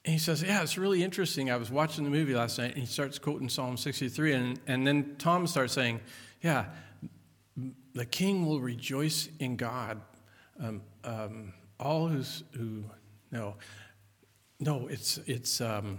And 0.04 0.12
he 0.12 0.18
says, 0.18 0.42
Yeah, 0.42 0.62
it's 0.62 0.76
really 0.76 1.02
interesting. 1.02 1.50
I 1.50 1.56
was 1.56 1.70
watching 1.70 2.04
the 2.04 2.10
movie 2.10 2.34
last 2.34 2.58
night, 2.58 2.72
and 2.72 2.78
he 2.78 2.86
starts 2.86 3.18
quoting 3.18 3.48
Psalm 3.48 3.76
63. 3.76 4.32
And, 4.32 4.60
and 4.66 4.86
then 4.86 5.16
Tom 5.18 5.46
starts 5.46 5.72
saying, 5.72 6.00
Yeah, 6.42 6.66
the 7.94 8.04
king 8.04 8.46
will 8.46 8.60
rejoice 8.60 9.28
in 9.38 9.56
God. 9.56 10.00
Um, 10.60 10.82
um, 11.04 11.54
all 11.80 12.08
who's, 12.08 12.44
who, 12.52 12.84
no, 13.30 13.56
no, 14.60 14.86
it's, 14.88 15.18
it's, 15.26 15.60
um, 15.60 15.98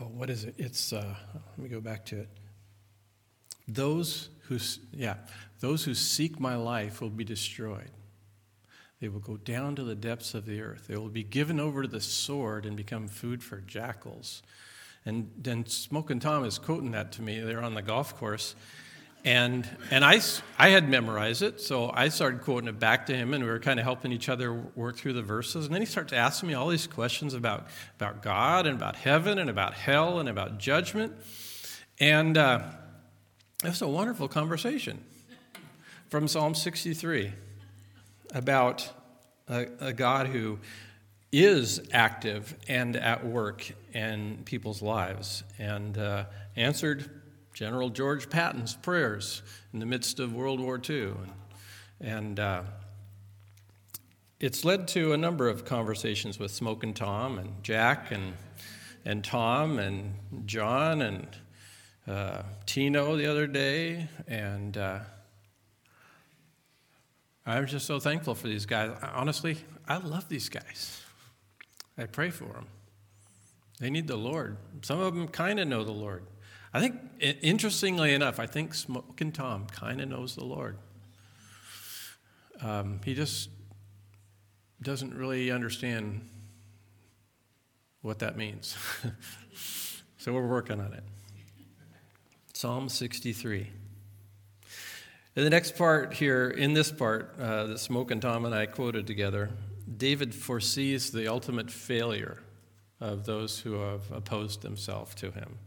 oh, 0.00 0.04
what 0.06 0.28
is 0.28 0.44
it? 0.44 0.54
It's, 0.58 0.92
uh, 0.92 1.14
let 1.34 1.58
me 1.58 1.68
go 1.68 1.80
back 1.80 2.04
to 2.06 2.20
it. 2.20 2.28
Those 3.68 4.28
who, 4.48 4.58
yeah, 4.92 5.16
those 5.60 5.84
who 5.84 5.94
seek 5.94 6.38
my 6.38 6.56
life 6.56 7.00
will 7.00 7.10
be 7.10 7.24
destroyed. 7.24 7.90
They 9.00 9.08
will 9.08 9.20
go 9.20 9.36
down 9.36 9.76
to 9.76 9.84
the 9.84 9.94
depths 9.94 10.34
of 10.34 10.46
the 10.46 10.62
earth. 10.62 10.86
They 10.88 10.96
will 10.96 11.08
be 11.08 11.22
given 11.22 11.60
over 11.60 11.82
to 11.82 11.88
the 11.88 12.00
sword 12.00 12.64
and 12.64 12.76
become 12.76 13.08
food 13.08 13.42
for 13.42 13.58
jackals. 13.58 14.42
And 15.04 15.30
then 15.36 15.66
Smoking 15.66 16.18
Tom 16.18 16.44
is 16.44 16.58
quoting 16.58 16.92
that 16.92 17.12
to 17.12 17.22
me 17.22 17.40
there 17.40 17.62
on 17.62 17.74
the 17.74 17.82
golf 17.82 18.16
course. 18.16 18.54
And, 19.24 19.68
and 19.90 20.04
I, 20.04 20.20
I 20.56 20.68
had 20.68 20.88
memorized 20.88 21.42
it, 21.42 21.60
so 21.60 21.90
I 21.92 22.08
started 22.08 22.42
quoting 22.42 22.68
it 22.68 22.78
back 22.78 23.06
to 23.06 23.16
him, 23.16 23.34
and 23.34 23.42
we 23.42 23.50
were 23.50 23.58
kind 23.58 23.80
of 23.80 23.84
helping 23.84 24.12
each 24.12 24.28
other 24.28 24.52
work 24.52 24.96
through 24.96 25.14
the 25.14 25.22
verses. 25.22 25.66
And 25.66 25.74
then 25.74 25.82
he 25.82 25.86
starts 25.86 26.12
asking 26.12 26.48
me 26.48 26.54
all 26.54 26.68
these 26.68 26.86
questions 26.86 27.34
about, 27.34 27.66
about 27.96 28.22
God 28.22 28.66
and 28.66 28.76
about 28.76 28.94
heaven 28.94 29.38
and 29.38 29.50
about 29.50 29.74
hell 29.74 30.20
and 30.20 30.28
about 30.28 30.58
judgment. 30.58 31.12
And 31.98 32.38
uh, 32.38 32.68
was 33.64 33.80
a 33.80 33.88
wonderful 33.88 34.28
conversation 34.28 35.02
from 36.10 36.28
Psalm 36.28 36.54
63 36.54 37.32
about 38.34 38.86
a, 39.48 39.66
a 39.80 39.92
God 39.94 40.26
who 40.26 40.58
is 41.32 41.80
active 41.90 42.54
and 42.68 42.96
at 42.96 43.24
work 43.26 43.72
in 43.94 44.42
people's 44.44 44.82
lives 44.82 45.42
and 45.58 45.96
uh, 45.96 46.26
answered 46.54 47.22
General 47.54 47.88
George 47.88 48.28
Patton's 48.28 48.74
prayers 48.74 49.42
in 49.72 49.78
the 49.80 49.86
midst 49.86 50.20
of 50.20 50.34
World 50.34 50.60
War 50.60 50.78
II. 50.88 51.06
And, 51.06 51.32
and 52.00 52.40
uh, 52.40 52.62
it's 54.38 54.66
led 54.66 54.86
to 54.88 55.14
a 55.14 55.16
number 55.16 55.48
of 55.48 55.64
conversations 55.64 56.38
with 56.38 56.50
Smoking 56.50 56.92
Tom 56.92 57.38
and 57.38 57.64
Jack 57.64 58.10
and, 58.10 58.34
and 59.06 59.24
Tom 59.24 59.78
and 59.78 60.14
John 60.44 61.00
and 61.00 61.26
uh, 62.08 62.42
Tino 62.66 63.16
the 63.16 63.26
other 63.26 63.46
day. 63.46 64.08
And 64.26 64.76
uh, 64.76 65.00
I'm 67.44 67.66
just 67.66 67.86
so 67.86 68.00
thankful 68.00 68.34
for 68.34 68.48
these 68.48 68.66
guys. 68.66 68.96
Honestly, 69.14 69.58
I 69.86 69.98
love 69.98 70.28
these 70.28 70.48
guys. 70.48 71.02
I 71.98 72.04
pray 72.04 72.30
for 72.30 72.44
them. 72.44 72.66
They 73.78 73.90
need 73.90 74.06
the 74.06 74.16
Lord. 74.16 74.56
Some 74.82 75.00
of 75.00 75.14
them 75.14 75.28
kind 75.28 75.60
of 75.60 75.68
know 75.68 75.84
the 75.84 75.92
Lord. 75.92 76.24
I 76.72 76.80
think, 76.80 76.96
interestingly 77.20 78.12
enough, 78.12 78.38
I 78.38 78.46
think 78.46 78.74
Smoking 78.74 79.32
Tom 79.32 79.66
kind 79.66 80.00
of 80.00 80.08
knows 80.08 80.34
the 80.34 80.44
Lord. 80.44 80.78
Um, 82.60 83.00
he 83.04 83.14
just 83.14 83.50
doesn't 84.82 85.14
really 85.14 85.50
understand 85.50 86.28
what 88.02 88.18
that 88.20 88.36
means. 88.36 88.76
so 90.18 90.32
we're 90.32 90.46
working 90.46 90.80
on 90.80 90.92
it. 90.92 91.04
Psalm 92.56 92.88
63. 92.88 93.68
In 95.36 95.44
the 95.44 95.50
next 95.50 95.76
part 95.76 96.14
here, 96.14 96.48
in 96.48 96.72
this 96.72 96.90
part 96.90 97.34
uh, 97.38 97.66
that 97.66 97.78
and 98.10 98.22
Tom 98.22 98.46
and 98.46 98.54
I 98.54 98.64
quoted 98.64 99.06
together, 99.06 99.50
David 99.98 100.34
foresees 100.34 101.10
the 101.10 101.28
ultimate 101.28 101.70
failure 101.70 102.38
of 102.98 103.26
those 103.26 103.58
who 103.58 103.74
have 103.74 104.10
opposed 104.10 104.62
themselves 104.62 105.14
to 105.16 105.30
him. 105.32 105.58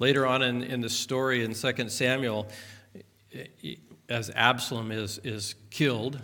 Later 0.00 0.26
on 0.26 0.42
in, 0.42 0.64
in 0.64 0.80
the 0.80 0.90
story 0.90 1.44
in 1.44 1.54
2 1.54 1.88
Samuel, 1.90 2.48
as 4.08 4.28
Absalom 4.34 4.90
is, 4.90 5.20
is 5.22 5.54
killed, 5.70 6.20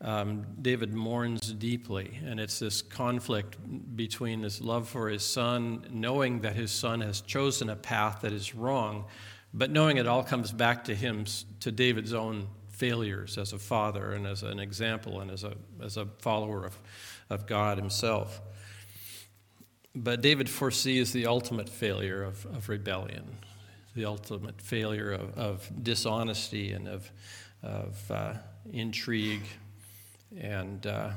um, 0.00 0.46
David 0.60 0.92
mourns 0.92 1.52
deeply. 1.52 2.18
And 2.24 2.38
it's 2.38 2.58
this 2.58 2.82
conflict 2.82 3.56
between 3.96 4.42
his 4.42 4.60
love 4.60 4.88
for 4.88 5.08
his 5.08 5.24
son, 5.24 5.86
knowing 5.90 6.40
that 6.40 6.54
his 6.54 6.70
son 6.70 7.00
has 7.00 7.20
chosen 7.20 7.70
a 7.70 7.76
path 7.76 8.20
that 8.22 8.32
is 8.32 8.54
wrong, 8.54 9.06
but 9.54 9.70
knowing 9.70 9.96
it 9.96 10.06
all 10.06 10.22
comes 10.22 10.52
back 10.52 10.84
to 10.84 10.94
him, 10.94 11.24
to 11.60 11.72
David's 11.72 12.12
own 12.12 12.48
failures 12.68 13.38
as 13.38 13.54
a 13.54 13.58
father 13.58 14.12
and 14.12 14.26
as 14.26 14.42
an 14.42 14.58
example 14.58 15.20
and 15.20 15.30
as 15.30 15.44
a, 15.44 15.54
as 15.82 15.96
a 15.96 16.06
follower 16.18 16.64
of, 16.66 16.78
of 17.30 17.46
God 17.46 17.78
himself. 17.78 18.42
But 19.94 20.20
David 20.20 20.50
foresees 20.50 21.14
the 21.14 21.24
ultimate 21.24 21.70
failure 21.70 22.22
of, 22.22 22.44
of 22.54 22.68
rebellion, 22.68 23.38
the 23.94 24.04
ultimate 24.04 24.60
failure 24.60 25.10
of, 25.10 25.38
of 25.38 25.70
dishonesty 25.82 26.72
and 26.72 26.86
of, 26.86 27.10
of 27.62 28.10
uh, 28.10 28.34
intrigue 28.70 29.44
and 30.38 30.86
uh, 30.86 31.10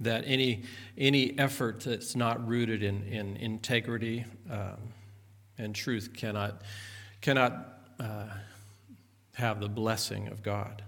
that 0.00 0.24
any, 0.26 0.62
any 0.96 1.38
effort 1.38 1.80
that's 1.80 2.16
not 2.16 2.46
rooted 2.46 2.82
in, 2.82 3.02
in 3.04 3.36
integrity 3.36 4.24
um, 4.50 4.76
and 5.58 5.74
truth 5.74 6.12
cannot, 6.14 6.62
cannot 7.20 7.80
uh, 7.98 8.26
have 9.34 9.60
the 9.60 9.68
blessing 9.68 10.28
of 10.28 10.42
God. 10.42 10.82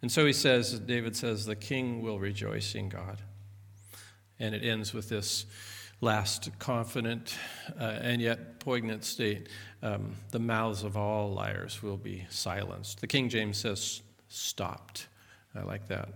And 0.00 0.10
so 0.10 0.24
he 0.24 0.32
says, 0.32 0.78
David 0.78 1.16
says, 1.16 1.44
the 1.44 1.56
king 1.56 2.02
will 2.02 2.18
rejoice 2.18 2.74
in 2.74 2.88
God. 2.88 3.20
And 4.38 4.54
it 4.54 4.62
ends 4.62 4.94
with 4.94 5.08
this 5.08 5.44
last 6.00 6.50
confident 6.60 7.36
uh, 7.78 7.82
and 8.00 8.22
yet 8.22 8.60
poignant 8.60 9.04
state 9.04 9.48
um, 9.82 10.14
the 10.30 10.38
mouths 10.38 10.84
of 10.84 10.96
all 10.96 11.32
liars 11.32 11.82
will 11.82 11.96
be 11.96 12.24
silenced. 12.30 13.00
The 13.00 13.06
King 13.08 13.28
James 13.28 13.58
says, 13.58 14.02
stopped. 14.28 15.08
I 15.54 15.62
like 15.62 15.88
that. 15.88 16.10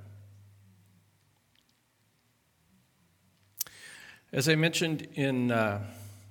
As 4.32 4.48
I 4.48 4.54
mentioned 4.54 5.08
in 5.14 5.50
uh, 5.50 5.80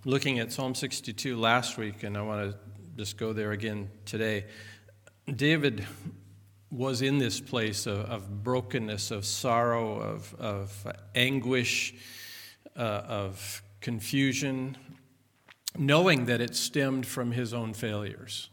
looking 0.06 0.40
at 0.40 0.52
Psalm 0.52 0.74
62 0.74 1.38
last 1.38 1.78
week, 1.78 2.04
and 2.04 2.18
I 2.18 2.22
want 2.22 2.52
to 2.52 2.58
just 2.98 3.18
go 3.18 3.34
there 3.34 3.52
again 3.52 3.90
today, 4.06 4.46
David 5.36 5.86
was 6.72 7.02
in 7.02 7.18
this 7.18 7.40
place 7.40 7.86
of, 7.86 8.00
of 8.10 8.44
brokenness, 8.44 9.12
of 9.12 9.26
sorrow, 9.26 10.00
of, 10.00 10.34
of 10.40 10.88
anguish, 11.14 11.94
uh, 12.78 12.80
of 12.80 13.62
confusion, 13.82 14.78
knowing 15.78 16.26
that 16.26 16.40
it 16.40 16.56
stemmed 16.56 17.06
from 17.06 17.32
his 17.32 17.54
own 17.54 17.74
failures. 17.74 18.51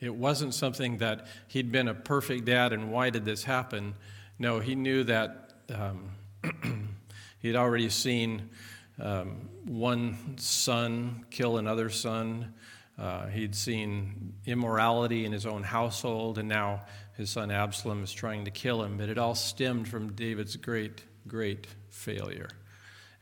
It 0.00 0.14
wasn't 0.14 0.54
something 0.54 0.98
that 0.98 1.26
he'd 1.48 1.72
been 1.72 1.88
a 1.88 1.94
perfect 1.94 2.44
dad 2.44 2.72
and 2.72 2.92
why 2.92 3.10
did 3.10 3.24
this 3.24 3.44
happen? 3.44 3.94
No, 4.38 4.60
he 4.60 4.76
knew 4.76 5.02
that 5.04 5.54
um, 5.74 6.10
he'd 7.40 7.56
already 7.56 7.90
seen 7.90 8.50
um, 9.00 9.48
one 9.64 10.38
son 10.38 11.24
kill 11.30 11.58
another 11.58 11.90
son. 11.90 12.54
Uh, 12.96 13.26
he'd 13.26 13.54
seen 13.54 14.34
immorality 14.46 15.24
in 15.24 15.32
his 15.32 15.46
own 15.46 15.62
household, 15.62 16.38
and 16.38 16.48
now 16.48 16.82
his 17.16 17.30
son 17.30 17.50
Absalom 17.50 18.02
is 18.02 18.12
trying 18.12 18.44
to 18.44 18.50
kill 18.50 18.82
him. 18.82 18.96
But 18.96 19.08
it 19.08 19.18
all 19.18 19.34
stemmed 19.34 19.88
from 19.88 20.12
David's 20.12 20.56
great, 20.56 21.04
great 21.26 21.66
failure. 21.90 22.48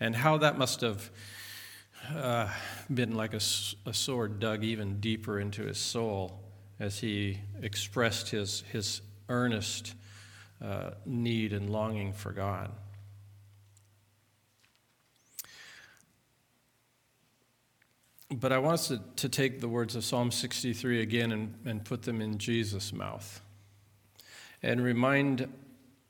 And 0.01 0.15
how 0.15 0.39
that 0.39 0.59
must 0.59 0.83
have 0.83 1.11
uh, 2.15 2.49
been 2.93 3.15
like 3.15 3.33
a, 3.33 3.41
a 3.87 3.93
sword 3.95 4.41
dug 4.41 4.65
even 4.65 5.01
deeper 5.01 5.41
into 5.41 5.65
his 5.65 5.79
soul 5.79 6.46
as 6.79 6.99
he 6.99 7.41
expressed 7.63 8.31
his, 8.31 8.63
his 8.73 9.01
earnest 9.29 9.95
uh, 10.63 10.91
need 11.05 11.53
and 11.53 11.71
longing 11.71 12.13
for 12.13 12.33
God. 12.33 12.71
But 18.31 18.53
I 18.53 18.59
want 18.59 18.75
us 18.75 18.89
to, 18.89 19.01
to 19.17 19.29
take 19.29 19.61
the 19.61 19.69
words 19.69 19.95
of 19.95 20.05
Psalm 20.05 20.31
63 20.31 21.01
again 21.01 21.33
and, 21.33 21.55
and 21.65 21.85
put 21.85 22.03
them 22.03 22.21
in 22.21 22.39
Jesus' 22.39 22.93
mouth 22.93 23.41
and 24.63 24.83
remind 24.83 25.49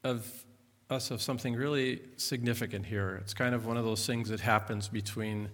of 0.02 0.44
us 0.88 1.10
of 1.10 1.20
something 1.20 1.54
really 1.54 2.00
significant 2.16 2.86
here. 2.86 3.20
It's 3.22 3.34
kind 3.34 3.54
of 3.54 3.66
one 3.66 3.76
of 3.76 3.84
those 3.84 4.06
things 4.06 4.28
that 4.28 4.40
happens 4.40 4.88
between 4.88 5.50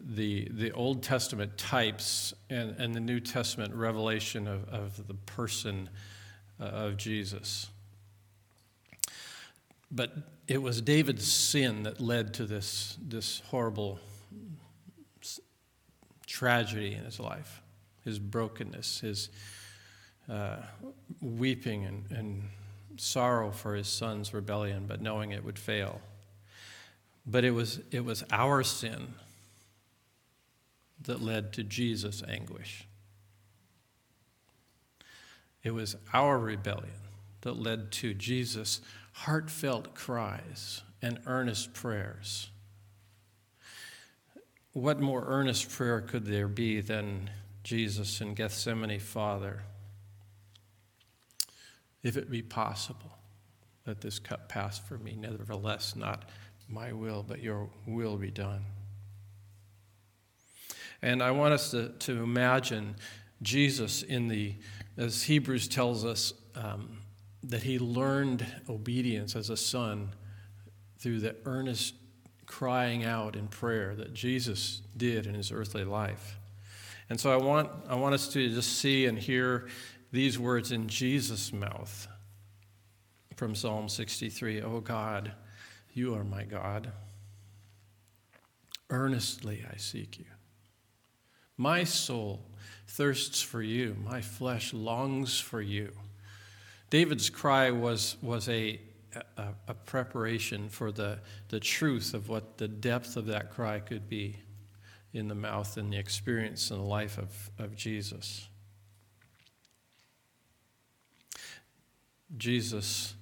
the, 0.00 0.48
the 0.50 0.72
Old 0.72 1.02
Testament 1.02 1.56
types 1.58 2.34
and, 2.50 2.70
and 2.78 2.94
the 2.94 3.00
New 3.00 3.20
Testament 3.20 3.74
revelation 3.74 4.46
of, 4.46 4.68
of 4.68 5.06
the 5.06 5.14
person 5.14 5.88
uh, 6.60 6.64
of 6.64 6.96
Jesus. 6.96 7.68
But 9.90 10.12
it 10.46 10.60
was 10.62 10.80
David's 10.80 11.30
sin 11.30 11.84
that 11.84 12.00
led 12.00 12.34
to 12.34 12.46
this, 12.46 12.96
this 13.00 13.42
horrible 13.46 13.98
tragedy 16.26 16.94
in 16.94 17.04
his 17.04 17.18
life, 17.18 17.62
his 18.04 18.18
brokenness, 18.18 19.00
his 19.00 19.30
uh, 20.28 20.56
weeping 21.20 21.84
and, 21.84 22.04
and 22.10 22.42
sorrow 22.96 23.50
for 23.50 23.74
his 23.74 23.88
son's 23.88 24.34
rebellion, 24.34 24.84
but 24.86 25.00
knowing 25.00 25.30
it 25.30 25.44
would 25.44 25.58
fail. 25.58 26.00
But 27.26 27.44
it 27.44 27.50
was, 27.50 27.80
it 27.90 28.04
was 28.04 28.24
our 28.30 28.62
sin 28.62 29.14
that 31.02 31.22
led 31.22 31.52
to 31.54 31.62
Jesus' 31.62 32.22
anguish. 32.26 32.86
It 35.62 35.72
was 35.72 35.96
our 36.12 36.38
rebellion 36.38 36.90
that 37.42 37.58
led 37.58 37.92
to 37.92 38.14
Jesus' 38.14 38.80
heartfelt 39.12 39.94
cries 39.94 40.82
and 41.02 41.20
earnest 41.26 41.72
prayers. 41.72 42.50
What 44.72 45.00
more 45.00 45.24
earnest 45.26 45.70
prayer 45.70 46.00
could 46.00 46.26
there 46.26 46.48
be 46.48 46.80
than 46.80 47.30
Jesus 47.64 48.20
in 48.20 48.34
Gethsemane, 48.34 49.00
Father? 49.00 49.62
If 52.02 52.16
it 52.16 52.30
be 52.30 52.42
possible, 52.42 53.18
let 53.86 54.00
this 54.00 54.18
cup 54.18 54.48
pass 54.48 54.78
from 54.78 55.02
me. 55.02 55.16
Nevertheless, 55.18 55.96
not 55.96 56.28
my 56.68 56.92
will, 56.92 57.24
but 57.26 57.42
your 57.42 57.68
will 57.86 58.16
be 58.16 58.30
done. 58.30 58.64
And 61.02 61.22
I 61.22 61.30
want 61.30 61.54
us 61.54 61.70
to, 61.70 61.90
to 61.90 62.22
imagine 62.22 62.96
Jesus 63.42 64.02
in 64.02 64.28
the, 64.28 64.54
as 64.96 65.22
Hebrews 65.22 65.68
tells 65.68 66.04
us, 66.04 66.32
um, 66.54 66.98
that 67.44 67.62
he 67.62 67.78
learned 67.78 68.44
obedience 68.68 69.36
as 69.36 69.48
a 69.48 69.56
son 69.56 70.10
through 70.98 71.20
the 71.20 71.36
earnest 71.44 71.94
crying 72.46 73.04
out 73.04 73.36
in 73.36 73.46
prayer 73.46 73.94
that 73.94 74.12
Jesus 74.12 74.82
did 74.96 75.26
in 75.26 75.34
his 75.34 75.52
earthly 75.52 75.84
life. 75.84 76.38
And 77.10 77.18
so 77.20 77.32
I 77.32 77.36
want, 77.36 77.70
I 77.88 77.94
want 77.94 78.14
us 78.14 78.28
to 78.32 78.48
just 78.48 78.78
see 78.78 79.06
and 79.06 79.18
hear 79.18 79.68
these 80.10 80.38
words 80.38 80.72
in 80.72 80.88
Jesus' 80.88 81.52
mouth 81.52 82.08
from 83.36 83.54
Psalm 83.54 83.88
63 83.88 84.62
Oh 84.62 84.80
God, 84.80 85.32
you 85.92 86.14
are 86.14 86.24
my 86.24 86.44
God. 86.44 86.92
Earnestly 88.90 89.64
I 89.72 89.76
seek 89.76 90.18
you. 90.18 90.24
My 91.58 91.82
soul 91.82 92.40
thirsts 92.86 93.42
for 93.42 93.60
you, 93.60 93.96
my 94.04 94.20
flesh 94.20 94.72
longs 94.72 95.40
for 95.40 95.60
you. 95.60 95.90
David's 96.88 97.28
cry 97.28 97.72
was, 97.72 98.16
was 98.22 98.48
a, 98.48 98.80
a, 99.36 99.48
a, 99.66 99.74
preparation 99.74 100.68
for 100.68 100.92
the, 100.92 101.18
the 101.48 101.58
truth 101.60 102.14
of 102.14 102.28
what 102.28 102.58
the 102.58 102.68
depth 102.68 103.16
of 103.16 103.26
that 103.26 103.50
cry 103.50 103.80
could 103.80 104.08
be 104.08 104.36
in 105.12 105.26
the 105.26 105.34
mouth 105.34 105.76
and 105.76 105.92
the 105.92 105.98
experience 105.98 106.70
and 106.70 106.80
the 106.80 106.84
life 106.84 107.18
of, 107.18 107.50
of 107.58 107.74
Jesus. 107.76 108.48
Jesus 112.36 113.14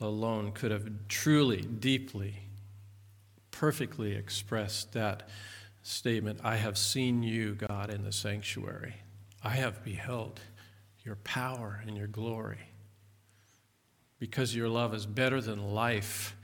alone 0.00 0.52
could 0.52 0.70
have 0.70 0.88
truly, 1.08 1.60
deeply, 1.60 2.36
perfectly 3.50 4.12
expressed 4.12 4.92
that 4.94 5.28
statement 5.84 6.40
I 6.42 6.56
have 6.56 6.76
seen 6.78 7.22
you, 7.22 7.54
God, 7.54 7.90
in 7.90 8.02
the 8.02 8.10
sanctuary. 8.10 8.96
I 9.42 9.50
have 9.50 9.84
beheld 9.84 10.40
your 11.04 11.16
power 11.16 11.82
and 11.86 11.96
your 11.96 12.06
glory. 12.06 12.70
Because 14.18 14.56
your 14.56 14.68
love 14.68 14.94
is 14.94 15.04
better 15.04 15.42
than 15.42 15.74
life, 15.74 16.34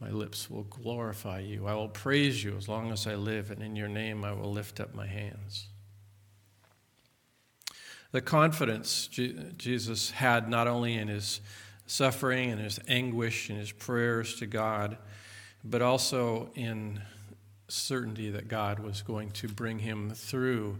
my 0.00 0.08
lips 0.08 0.48
will 0.50 0.62
glorify 0.62 1.40
you. 1.40 1.66
I 1.66 1.74
will 1.74 1.90
praise 1.90 2.42
you 2.42 2.56
as 2.56 2.68
long 2.68 2.90
as 2.90 3.06
I 3.06 3.16
live, 3.16 3.50
and 3.50 3.62
in 3.62 3.76
your 3.76 3.88
name 3.88 4.24
I 4.24 4.32
will 4.32 4.50
lift 4.50 4.80
up 4.80 4.94
my 4.94 5.06
hands. 5.06 5.68
The 8.12 8.22
confidence 8.22 9.08
Jesus 9.08 10.10
had 10.10 10.48
not 10.48 10.66
only 10.66 10.94
in 10.94 11.08
his 11.08 11.42
suffering 11.86 12.50
and 12.50 12.60
his 12.60 12.80
anguish 12.88 13.50
and 13.50 13.58
his 13.58 13.72
prayers 13.72 14.36
to 14.36 14.46
God, 14.46 14.96
but 15.62 15.82
also 15.82 16.50
in 16.54 17.02
certainty 17.70 18.30
that 18.30 18.48
God 18.48 18.78
was 18.78 19.02
going 19.02 19.30
to 19.32 19.48
bring 19.48 19.78
him 19.78 20.10
through 20.10 20.78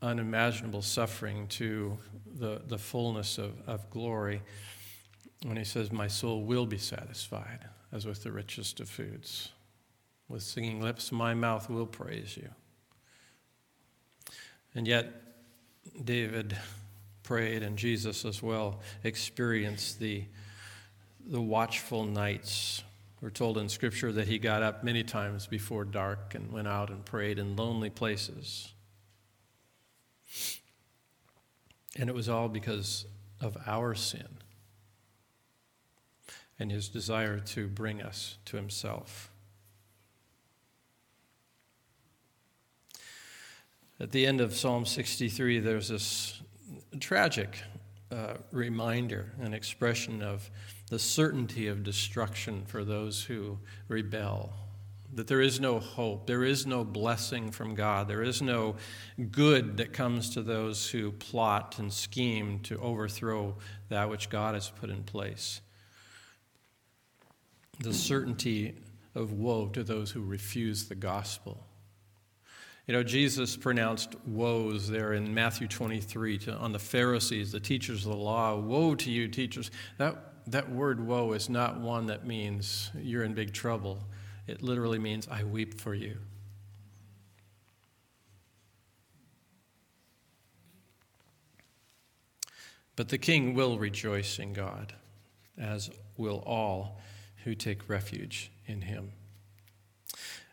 unimaginable 0.00 0.82
suffering 0.82 1.46
to 1.48 1.98
the, 2.38 2.62
the 2.66 2.78
fullness 2.78 3.38
of, 3.38 3.52
of 3.66 3.88
glory 3.90 4.42
when 5.44 5.56
he 5.56 5.64
says, 5.64 5.92
My 5.92 6.08
soul 6.08 6.44
will 6.44 6.66
be 6.66 6.78
satisfied 6.78 7.66
as 7.92 8.06
with 8.06 8.22
the 8.22 8.32
richest 8.32 8.80
of 8.80 8.88
foods. 8.88 9.50
With 10.28 10.42
singing 10.42 10.82
lips, 10.82 11.10
my 11.10 11.34
mouth 11.34 11.70
will 11.70 11.86
praise 11.86 12.36
you. 12.36 12.48
And 14.74 14.86
yet, 14.86 15.10
David 16.04 16.56
prayed, 17.22 17.62
and 17.62 17.76
Jesus 17.76 18.24
as 18.24 18.42
well 18.42 18.80
experienced 19.04 19.98
the, 20.00 20.24
the 21.26 21.40
watchful 21.40 22.04
nights 22.04 22.82
we're 23.20 23.30
told 23.30 23.58
in 23.58 23.68
Scripture 23.68 24.12
that 24.12 24.28
he 24.28 24.38
got 24.38 24.62
up 24.62 24.84
many 24.84 25.02
times 25.02 25.46
before 25.46 25.84
dark 25.84 26.34
and 26.34 26.52
went 26.52 26.68
out 26.68 26.88
and 26.90 27.04
prayed 27.04 27.38
in 27.38 27.56
lonely 27.56 27.90
places. 27.90 28.72
And 31.96 32.08
it 32.08 32.14
was 32.14 32.28
all 32.28 32.48
because 32.48 33.06
of 33.40 33.56
our 33.66 33.94
sin 33.94 34.28
and 36.58 36.70
his 36.70 36.88
desire 36.88 37.38
to 37.38 37.66
bring 37.68 38.02
us 38.02 38.38
to 38.46 38.56
himself. 38.56 39.30
At 44.00 44.12
the 44.12 44.26
end 44.26 44.40
of 44.40 44.54
Psalm 44.54 44.86
63, 44.86 45.58
there's 45.58 45.88
this 45.88 46.40
tragic 47.00 47.58
uh, 48.12 48.34
reminder, 48.52 49.32
an 49.40 49.54
expression 49.54 50.22
of 50.22 50.50
the 50.88 50.98
certainty 50.98 51.66
of 51.66 51.84
destruction 51.84 52.64
for 52.66 52.84
those 52.84 53.22
who 53.22 53.58
rebel. 53.88 54.52
That 55.14 55.26
there 55.26 55.40
is 55.40 55.58
no 55.58 55.78
hope, 55.78 56.26
there 56.26 56.44
is 56.44 56.66
no 56.66 56.84
blessing 56.84 57.50
from 57.50 57.74
God, 57.74 58.08
there 58.08 58.22
is 58.22 58.42
no 58.42 58.76
good 59.30 59.78
that 59.78 59.92
comes 59.92 60.30
to 60.30 60.42
those 60.42 60.90
who 60.90 61.12
plot 61.12 61.78
and 61.78 61.92
scheme 61.92 62.60
to 62.60 62.78
overthrow 62.78 63.56
that 63.88 64.10
which 64.10 64.28
God 64.28 64.54
has 64.54 64.70
put 64.70 64.90
in 64.90 65.02
place. 65.02 65.60
The 67.80 67.94
certainty 67.94 68.76
of 69.14 69.32
woe 69.32 69.68
to 69.68 69.82
those 69.82 70.10
who 70.10 70.22
refuse 70.22 70.88
the 70.88 70.94
gospel. 70.94 71.64
You 72.86 72.94
know, 72.94 73.02
Jesus 73.02 73.54
pronounced 73.54 74.14
woes 74.26 74.88
there 74.88 75.12
in 75.12 75.34
Matthew 75.34 75.68
23 75.68 76.38
to, 76.38 76.54
on 76.54 76.72
the 76.72 76.78
Pharisees, 76.78 77.52
the 77.52 77.60
teachers 77.60 78.06
of 78.06 78.12
the 78.12 78.18
law. 78.18 78.56
Woe 78.56 78.94
to 78.94 79.10
you, 79.10 79.28
teachers. 79.28 79.70
That, 79.98 80.37
that 80.52 80.70
word 80.70 81.06
woe 81.06 81.32
is 81.32 81.48
not 81.48 81.80
one 81.80 82.06
that 82.06 82.26
means 82.26 82.90
you're 82.94 83.24
in 83.24 83.34
big 83.34 83.52
trouble. 83.52 84.04
It 84.46 84.62
literally 84.62 84.98
means, 84.98 85.28
I 85.28 85.44
weep 85.44 85.80
for 85.80 85.94
you. 85.94 86.16
But 92.96 93.10
the 93.10 93.18
king 93.18 93.54
will 93.54 93.78
rejoice 93.78 94.38
in 94.38 94.52
God, 94.52 94.94
as 95.56 95.90
will 96.16 96.42
all 96.46 97.00
who 97.44 97.54
take 97.54 97.88
refuge 97.88 98.50
in 98.66 98.82
him. 98.82 99.12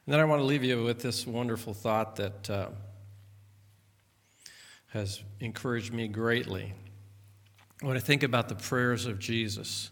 And 0.06 0.14
then 0.14 0.20
I 0.20 0.26
want 0.26 0.42
to 0.42 0.46
leave 0.46 0.64
you 0.64 0.84
with 0.84 1.02
this 1.02 1.26
wonderful 1.26 1.74
thought 1.74 2.18
that 2.18 2.50
uh, 2.50 2.68
has 4.90 5.24
encouraged 5.40 5.92
me 5.92 6.08
greatly. 6.08 6.74
When 7.82 7.98
I 7.98 8.00
think 8.00 8.24
about 8.24 8.50
the 8.50 8.56
prayers 8.56 9.06
of 9.06 9.20
Jesus, 9.20 9.92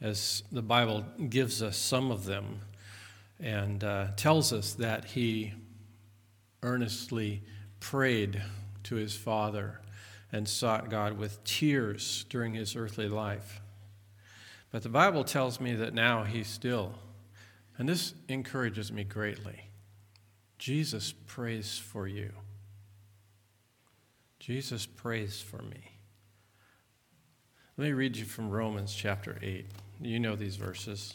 as 0.00 0.42
the 0.52 0.62
Bible 0.62 1.04
gives 1.28 1.62
us 1.62 1.76
some 1.76 2.10
of 2.10 2.24
them 2.24 2.60
and 3.40 3.82
uh, 3.82 4.08
tells 4.16 4.52
us 4.52 4.74
that 4.74 5.04
he 5.06 5.52
earnestly 6.62 7.42
prayed 7.80 8.42
to 8.84 8.96
his 8.96 9.16
Father 9.16 9.80
and 10.30 10.48
sought 10.48 10.90
God 10.90 11.16
with 11.16 11.42
tears 11.44 12.24
during 12.28 12.54
his 12.54 12.76
earthly 12.76 13.08
life. 13.08 13.60
But 14.70 14.82
the 14.82 14.88
Bible 14.88 15.24
tells 15.24 15.60
me 15.60 15.74
that 15.74 15.94
now 15.94 16.24
he 16.24 16.42
still 16.42 16.94
and 17.78 17.88
this 17.88 18.14
encourages 18.28 18.92
me 18.92 19.04
greatly. 19.04 19.68
Jesus 20.58 21.12
prays 21.26 21.78
for 21.78 22.06
you. 22.06 22.30
Jesus 24.38 24.86
prays 24.86 25.40
for 25.40 25.62
me. 25.62 25.93
Let 27.76 27.86
me 27.86 27.92
read 27.92 28.16
you 28.16 28.24
from 28.24 28.50
Romans 28.50 28.94
chapter 28.94 29.36
8. 29.42 29.66
You 30.00 30.20
know 30.20 30.36
these 30.36 30.54
verses. 30.54 31.14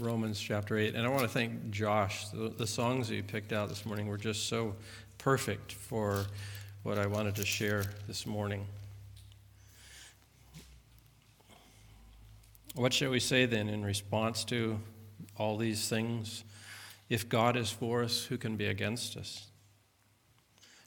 Romans 0.00 0.40
chapter 0.40 0.76
8. 0.76 0.96
And 0.96 1.06
I 1.06 1.08
want 1.08 1.22
to 1.22 1.28
thank 1.28 1.70
Josh. 1.70 2.26
The, 2.30 2.48
the 2.48 2.66
songs 2.66 3.06
that 3.08 3.14
you 3.14 3.22
picked 3.22 3.52
out 3.52 3.68
this 3.68 3.86
morning 3.86 4.08
were 4.08 4.16
just 4.16 4.48
so 4.48 4.74
perfect 5.18 5.70
for 5.70 6.24
what 6.82 6.98
I 6.98 7.06
wanted 7.06 7.36
to 7.36 7.46
share 7.46 7.84
this 8.08 8.26
morning. 8.26 8.66
What 12.74 12.92
shall 12.92 13.10
we 13.10 13.20
say 13.20 13.46
then 13.46 13.68
in 13.68 13.84
response 13.84 14.42
to 14.46 14.80
all 15.36 15.56
these 15.56 15.88
things? 15.88 16.42
If 17.08 17.28
God 17.28 17.56
is 17.56 17.70
for 17.70 18.02
us, 18.02 18.24
who 18.24 18.36
can 18.36 18.56
be 18.56 18.66
against 18.66 19.16
us? 19.16 19.46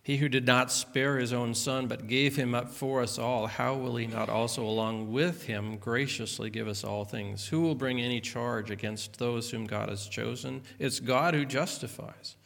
He 0.07 0.15
who 0.15 0.29
did 0.29 0.45
not 0.45 0.71
spare 0.71 1.17
his 1.17 1.33
own 1.33 1.53
son, 1.53 1.87
but 1.87 2.07
gave 2.07 2.37
him 2.37 2.55
up 2.55 2.69
for 2.69 3.01
us 3.01 3.19
all, 3.19 3.45
how 3.45 3.75
will 3.75 3.97
he 3.97 4.07
not 4.07 4.29
also, 4.29 4.63
along 4.63 5.11
with 5.11 5.43
him, 5.47 5.75
graciously 5.75 6.49
give 6.49 6.69
us 6.69 6.85
all 6.85 7.03
things? 7.03 7.47
Who 7.47 7.59
will 7.59 7.75
bring 7.75 7.99
any 7.99 8.21
charge 8.21 8.71
against 8.71 9.19
those 9.19 9.51
whom 9.51 9.65
God 9.65 9.89
has 9.89 10.07
chosen? 10.07 10.61
It's 10.79 11.01
God 11.01 11.33
who 11.33 11.43
justifies. 11.43 12.37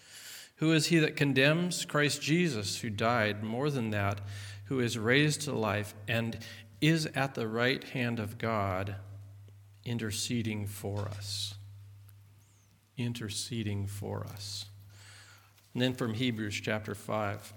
Who 0.55 0.73
is 0.73 0.87
he 0.87 0.97
that 0.97 1.15
condemns? 1.15 1.85
Christ 1.85 2.19
Jesus, 2.19 2.79
who 2.79 2.89
died, 2.89 3.43
more 3.43 3.69
than 3.69 3.91
that, 3.91 4.21
who 4.65 4.79
is 4.79 4.97
raised 4.97 5.41
to 5.41 5.53
life, 5.53 5.93
and 6.07 6.39
is 6.81 7.05
at 7.13 7.35
the 7.35 7.47
right 7.47 7.83
hand 7.83 8.19
of 8.19 8.39
God 8.39 8.95
interceding 9.85 10.65
for 10.65 11.01
us. 11.01 11.53
Interceding 12.97 13.85
for 13.85 14.25
us. 14.25 14.65
And 15.73 15.81
then 15.81 15.93
from 15.93 16.13
Hebrews 16.13 16.59
chapter 16.61 16.93
5. 16.93 17.53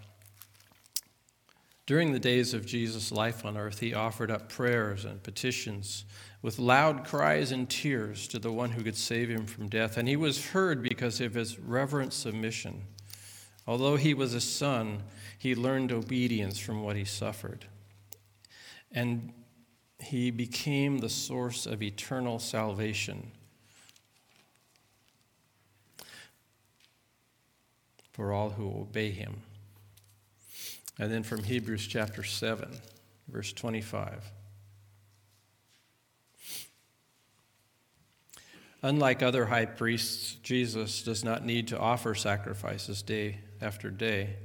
During 1.86 2.12
the 2.12 2.18
days 2.18 2.54
of 2.54 2.64
Jesus' 2.64 3.12
life 3.12 3.44
on 3.44 3.56
earth, 3.56 3.80
he 3.80 3.92
offered 3.92 4.30
up 4.30 4.48
prayers 4.48 5.04
and 5.04 5.22
petitions 5.22 6.04
with 6.40 6.58
loud 6.58 7.04
cries 7.04 7.52
and 7.52 7.68
tears 7.68 8.26
to 8.28 8.38
the 8.38 8.52
one 8.52 8.70
who 8.70 8.82
could 8.82 8.96
save 8.96 9.28
him 9.28 9.46
from 9.46 9.68
death. 9.68 9.98
And 9.98 10.08
he 10.08 10.16
was 10.16 10.46
heard 10.48 10.82
because 10.82 11.20
of 11.20 11.34
his 11.34 11.58
reverent 11.58 12.12
submission. 12.12 12.84
Although 13.66 13.96
he 13.96 14.14
was 14.14 14.32
a 14.32 14.40
son, 14.40 15.02
he 15.38 15.54
learned 15.54 15.92
obedience 15.92 16.58
from 16.58 16.82
what 16.82 16.96
he 16.96 17.04
suffered. 17.04 17.66
And 18.92 19.32
he 19.98 20.30
became 20.30 20.98
the 20.98 21.08
source 21.08 21.66
of 21.66 21.82
eternal 21.82 22.38
salvation 22.38 23.32
for 28.14 28.32
all 28.32 28.50
who 28.50 28.68
obey 28.68 29.10
him. 29.10 29.42
And 30.98 31.12
then 31.12 31.24
from 31.24 31.42
Hebrews 31.42 31.86
chapter 31.88 32.22
7, 32.22 32.68
verse 33.28 33.52
25. 33.52 34.30
Unlike 38.82 39.22
other 39.22 39.46
high 39.46 39.64
priests, 39.64 40.36
Jesus 40.42 41.02
does 41.02 41.24
not 41.24 41.44
need 41.44 41.68
to 41.68 41.78
offer 41.78 42.14
sacrifices 42.14 43.02
day 43.02 43.40
after 43.60 43.90
day. 43.90 44.36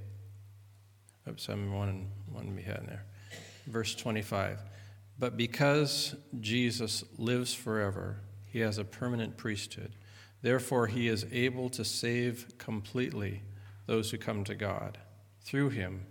Oops, 1.28 1.48
I'm 1.48 1.72
one, 1.72 2.08
one 2.32 2.56
behind 2.56 2.88
there. 2.88 3.06
Verse 3.68 3.94
25. 3.94 4.62
But 5.20 5.38
because 5.38 6.16
Jesus 6.40 7.04
lives 7.20 7.54
forever, 7.54 8.22
he 8.48 8.60
has 8.62 8.80
a 8.80 8.84
permanent 8.84 9.38
priesthood. 9.38 9.92
Therefore, 10.42 10.88
he 10.88 11.08
is 11.08 11.26
able 11.32 11.70
to 11.72 11.86
save 11.86 12.58
completely 12.58 13.44
those 13.90 14.12
who 14.12 14.18
come 14.20 14.44
to 14.44 14.54
God 14.54 15.00
through 15.42 15.70
him, 15.70 16.06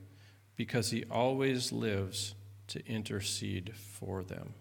because 0.56 0.90
he 0.90 1.04
always 1.08 1.70
lives 1.70 2.34
to 2.66 2.84
intercede 2.88 3.72
for 3.76 4.24
them. 4.24 4.54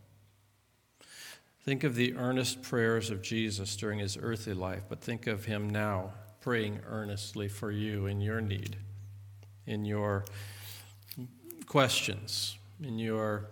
Think 1.64 1.84
of 1.84 1.96
the 1.96 2.16
earnest 2.16 2.62
prayers 2.62 3.10
of 3.10 3.24
Jesus 3.24 3.76
during 3.76 3.98
his 3.98 4.20
earthly 4.22 4.54
life, 4.54 4.84
but 4.88 5.02
think 5.02 5.26
of 5.26 5.46
him 5.46 5.68
now 5.68 6.12
praying 6.42 6.80
earnestly 6.88 7.48
for 7.48 7.72
you 7.72 8.06
in 8.06 8.22
your 8.22 8.40
need, 8.40 8.78
in 9.66 9.84
your 9.84 10.24
questions, 11.66 12.56
in 12.84 13.00
your 13.00 13.48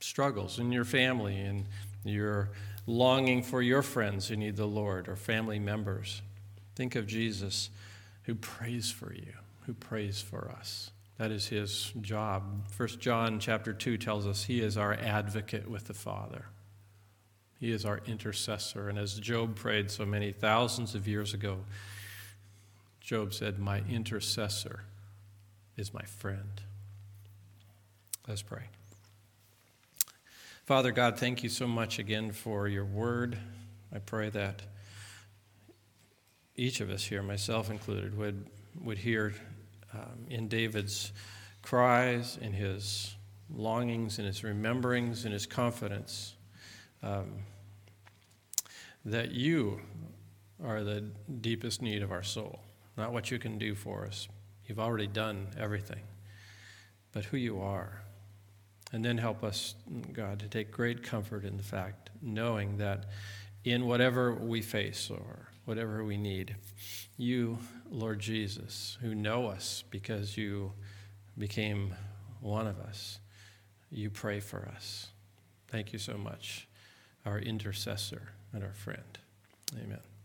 struggles 0.00 0.58
in 0.58 0.70
your 0.70 0.84
family 0.84 1.40
in 1.40 1.66
your 2.04 2.50
longing 2.86 3.42
for 3.42 3.60
your 3.62 3.82
friends 3.82 4.28
who 4.28 4.36
need 4.36 4.56
the 4.56 4.66
Lord 4.66 5.08
or 5.08 5.16
family 5.16 5.58
members. 5.58 6.22
Think 6.76 6.94
of 6.94 7.06
Jesus 7.06 7.70
who 8.28 8.34
prays 8.34 8.90
for 8.90 9.14
you, 9.14 9.32
who 9.64 9.72
prays 9.72 10.20
for 10.20 10.50
us. 10.50 10.90
That 11.16 11.30
is 11.30 11.46
his 11.46 11.94
job. 12.02 12.70
First 12.70 13.00
John 13.00 13.40
chapter 13.40 13.72
2 13.72 13.96
tells 13.96 14.26
us 14.26 14.44
he 14.44 14.60
is 14.60 14.76
our 14.76 14.92
advocate 14.92 15.66
with 15.66 15.86
the 15.86 15.94
Father. 15.94 16.44
He 17.58 17.72
is 17.72 17.86
our 17.86 18.02
intercessor. 18.04 18.90
And 18.90 18.98
as 18.98 19.18
Job 19.18 19.56
prayed 19.56 19.90
so 19.90 20.04
many 20.04 20.30
thousands 20.30 20.94
of 20.94 21.08
years 21.08 21.32
ago, 21.32 21.60
Job 23.00 23.32
said, 23.32 23.58
My 23.58 23.78
intercessor 23.88 24.84
is 25.78 25.94
my 25.94 26.04
friend. 26.04 26.60
Let's 28.28 28.42
pray. 28.42 28.64
Father 30.66 30.92
God, 30.92 31.18
thank 31.18 31.42
you 31.42 31.48
so 31.48 31.66
much 31.66 31.98
again 31.98 32.32
for 32.32 32.68
your 32.68 32.84
word. 32.84 33.38
I 33.90 34.00
pray 34.00 34.28
that 34.28 34.60
each 36.58 36.80
of 36.80 36.90
us 36.90 37.04
here, 37.04 37.22
myself 37.22 37.70
included, 37.70 38.16
would, 38.18 38.46
would 38.82 38.98
hear 38.98 39.32
um, 39.94 40.26
in 40.28 40.48
David's 40.48 41.12
cries, 41.62 42.38
in 42.40 42.52
his 42.52 43.14
longings, 43.54 44.18
in 44.18 44.24
his 44.24 44.42
rememberings, 44.42 45.24
in 45.24 45.32
his 45.32 45.46
confidence 45.46 46.34
um, 47.02 47.44
that 49.04 49.30
you 49.30 49.80
are 50.64 50.82
the 50.82 51.00
deepest 51.40 51.80
need 51.80 52.02
of 52.02 52.10
our 52.10 52.22
soul, 52.22 52.60
not 52.96 53.12
what 53.12 53.30
you 53.30 53.38
can 53.38 53.58
do 53.58 53.74
for 53.74 54.04
us. 54.04 54.28
You've 54.66 54.80
already 54.80 55.06
done 55.06 55.48
everything. 55.58 56.02
But 57.12 57.24
who 57.24 57.36
you 57.36 57.60
are. 57.60 58.02
And 58.92 59.04
then 59.04 59.18
help 59.18 59.44
us, 59.44 59.74
God, 60.12 60.40
to 60.40 60.48
take 60.48 60.70
great 60.70 61.02
comfort 61.02 61.44
in 61.44 61.56
the 61.56 61.62
fact, 61.62 62.10
knowing 62.20 62.78
that 62.78 63.06
in 63.64 63.86
whatever 63.86 64.34
we 64.34 64.62
face 64.62 65.10
or 65.10 65.47
whatever 65.68 66.02
we 66.02 66.16
need, 66.16 66.56
you, 67.18 67.58
Lord 67.90 68.18
Jesus, 68.20 68.96
who 69.02 69.14
know 69.14 69.48
us 69.48 69.84
because 69.90 70.34
you 70.34 70.72
became 71.36 71.94
one 72.40 72.66
of 72.66 72.80
us, 72.80 73.18
you 73.90 74.08
pray 74.08 74.40
for 74.40 74.66
us. 74.74 75.08
Thank 75.68 75.92
you 75.92 75.98
so 75.98 76.16
much, 76.16 76.66
our 77.26 77.38
intercessor 77.38 78.30
and 78.54 78.64
our 78.64 78.72
friend. 78.72 79.18
Amen. 79.84 80.17